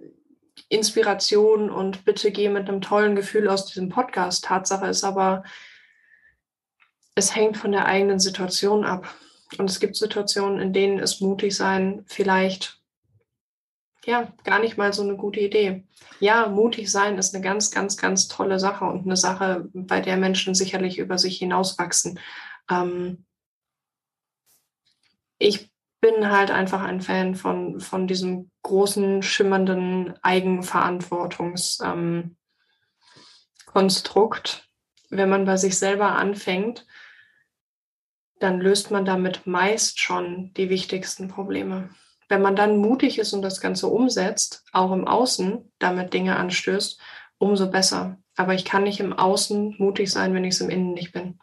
Inspiration 0.69 1.69
und 1.69 2.03
bitte 2.03 2.31
geh 2.31 2.49
mit 2.49 2.67
einem 2.67 2.81
tollen 2.81 3.15
Gefühl 3.15 3.47
aus 3.47 3.65
diesem 3.65 3.89
Podcast. 3.89 4.43
Tatsache 4.43 4.87
ist 4.87 5.03
aber, 5.03 5.43
es 7.15 7.35
hängt 7.35 7.57
von 7.57 7.71
der 7.71 7.85
eigenen 7.85 8.19
Situation 8.19 8.85
ab. 8.85 9.07
Und 9.57 9.69
es 9.69 9.79
gibt 9.79 9.95
Situationen, 9.95 10.59
in 10.59 10.73
denen 10.73 10.99
es 10.99 11.21
mutig 11.21 11.55
sein 11.55 12.03
vielleicht 12.05 12.76
ja, 14.07 14.31
gar 14.45 14.59
nicht 14.59 14.77
mal 14.77 14.93
so 14.93 15.03
eine 15.03 15.17
gute 15.17 15.41
Idee. 15.41 15.83
Ja, 16.21 16.47
mutig 16.47 16.89
sein 16.89 17.17
ist 17.17 17.35
eine 17.35 17.43
ganz, 17.43 17.71
ganz, 17.71 17.97
ganz 17.97 18.29
tolle 18.29 18.57
Sache 18.57 18.85
und 18.85 19.05
eine 19.05 19.17
Sache, 19.17 19.67
bei 19.73 19.99
der 19.99 20.15
Menschen 20.15 20.55
sicherlich 20.55 20.97
über 20.97 21.17
sich 21.17 21.37
hinauswachsen. 21.37 22.17
Ähm, 22.71 23.25
ich 25.39 25.69
bin 25.99 26.31
halt 26.31 26.51
einfach 26.51 26.83
ein 26.83 27.01
Fan 27.01 27.35
von, 27.35 27.81
von 27.81 28.07
diesem 28.07 28.49
großen, 28.63 29.23
schimmernden 29.23 30.13
Eigenverantwortungs, 30.23 31.79
ähm, 31.83 32.37
wenn 33.73 35.29
man 35.29 35.45
bei 35.45 35.57
sich 35.57 35.77
selber 35.77 36.13
anfängt, 36.13 36.87
dann 38.39 38.61
löst 38.61 38.89
man 38.89 39.03
damit 39.03 39.45
meist 39.45 39.99
schon 39.99 40.53
die 40.53 40.69
wichtigsten 40.69 41.27
Probleme. 41.27 41.89
Wenn 42.29 42.41
man 42.41 42.55
dann 42.55 42.77
mutig 42.77 43.19
ist 43.19 43.33
und 43.33 43.41
das 43.41 43.61
Ganze 43.61 43.87
umsetzt, 43.87 44.63
auch 44.73 44.91
im 44.91 45.07
Außen 45.07 45.71
damit 45.79 46.13
Dinge 46.13 46.35
anstößt, 46.35 46.99
umso 47.37 47.69
besser. 47.69 48.17
Aber 48.35 48.53
ich 48.53 48.65
kann 48.65 48.83
nicht 48.83 48.99
im 48.99 49.13
Außen 49.13 49.75
mutig 49.77 50.11
sein, 50.11 50.33
wenn 50.33 50.43
ich 50.43 50.55
es 50.55 50.61
im 50.61 50.69
Innen 50.69 50.93
nicht 50.93 51.13
bin. 51.13 51.39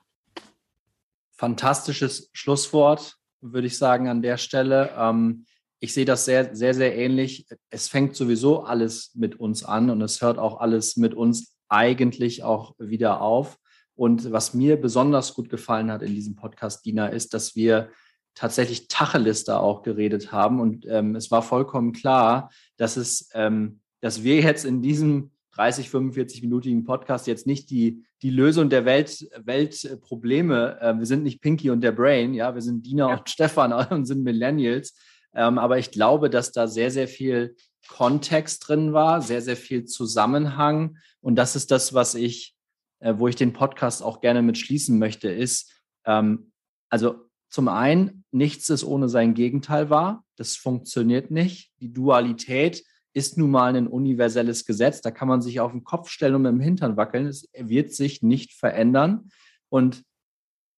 Fantastisches 1.36 2.30
Schlusswort, 2.32 3.16
würde 3.40 3.66
ich 3.66 3.78
sagen, 3.78 4.08
an 4.08 4.22
der 4.22 4.36
Stelle. 4.36 4.90
Ähm, 4.96 5.46
ich 5.80 5.92
sehe 5.92 6.04
das 6.04 6.24
sehr, 6.24 6.54
sehr, 6.54 6.74
sehr 6.74 6.96
ähnlich. 6.96 7.46
Es 7.70 7.88
fängt 7.88 8.16
sowieso 8.16 8.62
alles 8.62 9.12
mit 9.14 9.40
uns 9.40 9.64
an 9.64 9.90
und 9.90 10.00
es 10.00 10.22
hört 10.22 10.38
auch 10.38 10.60
alles 10.60 10.96
mit 10.96 11.14
uns 11.14 11.56
eigentlich 11.68 12.42
auch 12.42 12.74
wieder 12.78 13.20
auf. 13.20 13.58
Und 13.96 14.32
was 14.32 14.54
mir 14.54 14.80
besonders 14.80 15.34
gut 15.34 15.50
gefallen 15.50 15.90
hat 15.90 16.02
in 16.02 16.14
diesem 16.14 16.36
Podcast, 16.36 16.84
Dina, 16.84 17.08
ist, 17.08 17.34
dass 17.34 17.54
wir 17.54 17.90
tatsächlich 18.34 18.88
Tacheles 18.88 19.44
da 19.44 19.58
auch 19.58 19.82
geredet 19.82 20.32
haben. 20.32 20.60
Und 20.60 20.86
ähm, 20.88 21.14
es 21.14 21.30
war 21.30 21.42
vollkommen 21.42 21.92
klar, 21.92 22.50
dass 22.76 22.96
es, 22.96 23.30
ähm, 23.34 23.80
dass 24.00 24.22
wir 24.22 24.40
jetzt 24.40 24.64
in 24.64 24.82
diesem 24.82 25.30
30, 25.54 25.88
45-minütigen 25.88 26.84
Podcast 26.84 27.26
jetzt 27.26 27.46
nicht 27.46 27.70
die, 27.70 28.04
die 28.22 28.30
Lösung 28.30 28.70
der 28.70 28.84
Welt, 28.84 29.28
Weltprobleme, 29.36 30.80
äh, 30.80 30.98
wir 30.98 31.06
sind 31.06 31.22
nicht 31.22 31.40
Pinky 31.40 31.70
und 31.70 31.80
der 31.80 31.92
Brain, 31.92 32.34
ja, 32.34 32.54
wir 32.54 32.62
sind 32.62 32.84
Dina 32.84 33.10
ja. 33.10 33.18
und 33.18 33.30
Stefan 33.30 33.72
und 33.90 34.06
sind 34.06 34.24
Millennials. 34.24 34.96
Ähm, 35.34 35.58
aber 35.58 35.78
ich 35.78 35.90
glaube, 35.90 36.30
dass 36.30 36.52
da 36.52 36.66
sehr, 36.66 36.90
sehr 36.90 37.08
viel 37.08 37.56
Kontext 37.88 38.68
drin 38.68 38.92
war, 38.92 39.20
sehr, 39.20 39.42
sehr 39.42 39.56
viel 39.56 39.84
Zusammenhang. 39.84 40.98
Und 41.20 41.36
das 41.36 41.54
ist 41.54 41.70
das, 41.70 41.94
was 41.94 42.14
ich, 42.14 42.56
äh, 43.00 43.14
wo 43.16 43.28
ich 43.28 43.36
den 43.36 43.52
Podcast 43.52 44.02
auch 44.02 44.20
gerne 44.20 44.42
mit 44.42 44.58
schließen 44.58 44.98
möchte, 44.98 45.28
ist, 45.28 45.72
ähm, 46.04 46.50
also 46.88 47.16
zum 47.48 47.68
einen, 47.68 48.23
nichts 48.34 48.68
ist 48.68 48.84
ohne 48.84 49.08
sein 49.08 49.34
Gegenteil 49.34 49.90
wahr. 49.90 50.24
Das 50.36 50.56
funktioniert 50.56 51.30
nicht. 51.30 51.72
Die 51.80 51.92
Dualität 51.92 52.84
ist 53.12 53.38
nun 53.38 53.52
mal 53.52 53.76
ein 53.76 53.86
universelles 53.86 54.64
Gesetz. 54.64 55.00
Da 55.00 55.10
kann 55.10 55.28
man 55.28 55.40
sich 55.40 55.60
auf 55.60 55.70
den 55.70 55.84
Kopf 55.84 56.08
stellen 56.08 56.34
und 56.34 56.42
mit 56.42 56.52
dem 56.52 56.60
Hintern 56.60 56.96
wackeln. 56.96 57.26
Es 57.26 57.48
wird 57.56 57.94
sich 57.94 58.22
nicht 58.22 58.52
verändern. 58.52 59.30
Und 59.68 60.02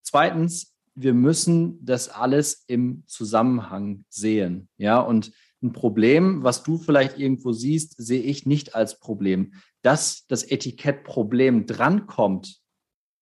zweitens, 0.03 0.75
wir 0.95 1.15
müssen 1.15 1.85
das 1.85 2.09
alles 2.09 2.65
im 2.67 3.05
Zusammenhang 3.07 4.05
sehen. 4.09 4.69
Ja, 4.77 5.01
und 5.01 5.33
ein 5.63 5.73
Problem, 5.73 6.43
was 6.43 6.63
du 6.63 6.77
vielleicht 6.77 7.19
irgendwo 7.19 7.53
siehst, 7.53 7.95
sehe 7.97 8.23
ich 8.23 8.45
nicht 8.45 8.75
als 8.75 8.99
Problem. 8.99 9.55
Dass 9.83 10.27
das 10.27 10.45
Etikettproblem 10.49 11.67
drankommt, 11.67 12.61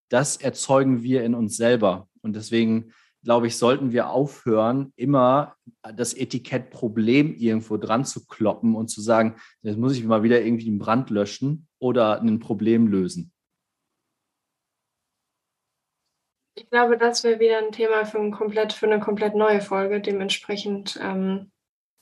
das 0.08 0.36
erzeugen 0.36 1.02
wir 1.02 1.22
in 1.24 1.34
uns 1.34 1.56
selber. 1.56 2.08
Und 2.20 2.34
deswegen 2.34 2.92
glaube 3.24 3.46
ich, 3.46 3.56
sollten 3.56 3.92
wir 3.92 4.10
aufhören, 4.10 4.92
immer 4.96 5.56
das 5.82 6.14
Etikettproblem 6.14 7.34
irgendwo 7.34 7.76
dran 7.78 8.04
zu 8.04 8.26
kloppen 8.26 8.76
und 8.76 8.88
zu 8.88 9.00
sagen, 9.00 9.36
jetzt 9.62 9.78
muss 9.78 9.96
ich 9.96 10.04
mal 10.04 10.22
wieder 10.22 10.42
irgendwie 10.42 10.68
einen 10.68 10.78
Brand 10.78 11.10
löschen 11.10 11.66
oder 11.78 12.20
ein 12.20 12.38
Problem 12.38 12.86
lösen. 12.86 13.32
Ich 16.56 16.70
glaube, 16.70 16.96
das 16.96 17.24
wäre 17.24 17.40
wieder 17.40 17.58
ein 17.58 17.72
Thema 17.72 18.04
für, 18.04 18.18
ein 18.20 18.30
komplett, 18.30 18.72
für 18.72 18.86
eine 18.86 19.00
komplett 19.00 19.34
neue 19.34 19.60
Folge. 19.60 20.00
Dementsprechend, 20.00 21.00
ähm, 21.02 21.50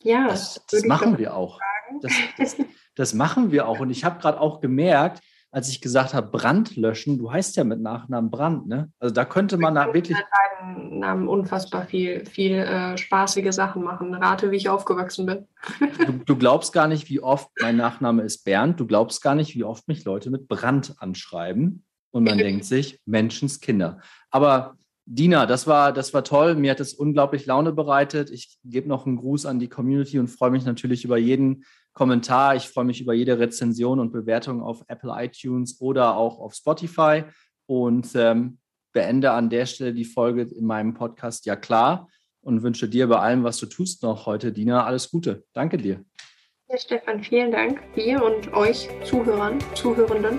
ja. 0.03 0.29
Das, 0.29 0.63
das 0.71 0.85
machen 0.85 1.17
wir 1.17 1.35
auch. 1.35 1.59
Das, 2.01 2.13
das, 2.37 2.57
das, 2.95 3.15
machen 3.15 3.51
wir 3.51 3.67
auch. 3.67 3.81
Und 3.81 3.91
ich 3.91 4.05
habe 4.05 4.21
gerade 4.21 4.41
auch 4.41 4.61
gemerkt, 4.61 5.23
als 5.53 5.69
ich 5.69 5.83
gesagt 5.83 6.15
habe, 6.15 6.29
Brand 6.29 6.77
löschen, 6.77 7.19
du 7.19 7.31
heißt 7.31 7.57
ja 7.57 7.65
mit 7.65 7.81
Nachnamen 7.81 8.31
Brand, 8.31 8.67
ne? 8.67 8.91
Also 8.99 9.15
da 9.15 9.27
könnte 9.27 9.59
man 9.59 9.75
da 9.75 9.93
wirklich. 9.93 10.17
Mit 10.17 10.27
beiden 10.31 10.99
Namen 10.99 11.29
unfassbar 11.29 11.85
viel, 11.85 12.25
viel 12.25 12.55
äh, 12.55 12.97
spaßige 12.97 13.53
Sachen 13.53 13.83
machen. 13.83 14.15
Rate, 14.15 14.51
wie 14.51 14.57
ich 14.57 14.71
aufgewachsen 14.71 15.27
bin. 15.27 15.47
du, 16.07 16.13
du, 16.25 16.37
glaubst 16.37 16.73
gar 16.73 16.89
nicht, 16.89 17.11
wie 17.11 17.21
oft 17.21 17.51
mein 17.61 17.77
Nachname 17.77 18.23
ist 18.23 18.45
Bernd. 18.45 18.81
Du 18.81 18.87
glaubst 18.87 19.23
gar 19.23 19.35
nicht, 19.35 19.55
wie 19.55 19.65
oft 19.65 19.87
mich 19.89 20.05
Leute 20.05 20.31
mit 20.31 20.49
Brand 20.49 20.95
anschreiben. 20.99 21.85
Und 22.13 22.25
man 22.25 22.39
denkt 22.39 22.65
sich, 22.65 22.99
Menschenskinder. 23.05 24.01
Aber 24.31 24.79
Dina, 25.05 25.47
das 25.47 25.67
war, 25.67 25.93
das 25.93 26.15
war 26.15 26.23
toll. 26.23 26.55
Mir 26.55 26.71
hat 26.71 26.81
es 26.81 26.95
unglaublich 26.95 27.47
Laune 27.47 27.73
bereitet. 27.73 28.31
Ich 28.31 28.59
gebe 28.65 28.89
noch 28.89 29.07
einen 29.07 29.17
Gruß 29.17 29.47
an 29.47 29.59
die 29.59 29.69
Community 29.69 30.19
und 30.19 30.29
freue 30.29 30.51
mich 30.51 30.65
natürlich 30.65 31.05
über 31.05 31.19
jeden 31.19 31.65
Kommentar. 31.93 32.55
Ich 32.55 32.69
freue 32.69 32.85
mich 32.85 33.01
über 33.01 33.13
jede 33.13 33.39
Rezension 33.39 33.99
und 33.99 34.13
Bewertung 34.13 34.63
auf 34.63 34.85
Apple 34.89 35.13
iTunes 35.17 35.81
oder 35.81 36.17
auch 36.17 36.39
auf 36.39 36.55
Spotify 36.55 37.25
und 37.67 38.09
ähm, 38.15 38.59
beende 38.93 39.33
an 39.33 39.51
der 39.51 39.67
Stelle 39.67 39.93
die 39.93 40.05
Folge 40.05 40.43
in 40.43 40.67
meinem 40.67 40.95
Podcast 40.95 41.47
Ja 41.47 41.57
klar 41.57 42.09
und 42.43 42.63
wünsche 42.63 42.89
dir 42.89 43.09
bei 43.09 43.19
allem, 43.19 43.45
was 43.45 43.59
du 43.59 43.67
tust, 43.67 44.03
noch 44.03 44.27
heute, 44.27 44.53
Dina, 44.53 44.85
alles 44.85 45.11
Gute. 45.11 45.45
Danke 45.53 45.79
dir. 45.79 46.05
Ja, 46.69 46.79
Stefan, 46.79 47.23
vielen 47.23 47.53
Dank 47.53 47.81
dir 47.95 48.23
und 48.23 48.53
euch 48.55 48.89
Zuhörern, 49.05 49.59
Zuhörenden 49.75 50.39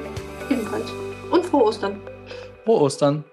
ebenfalls. 0.49 0.91
Und 1.31 1.45
frohe 1.45 1.65
Ostern. 1.65 2.01
Frohe 2.65 2.81
Ostern. 2.81 3.23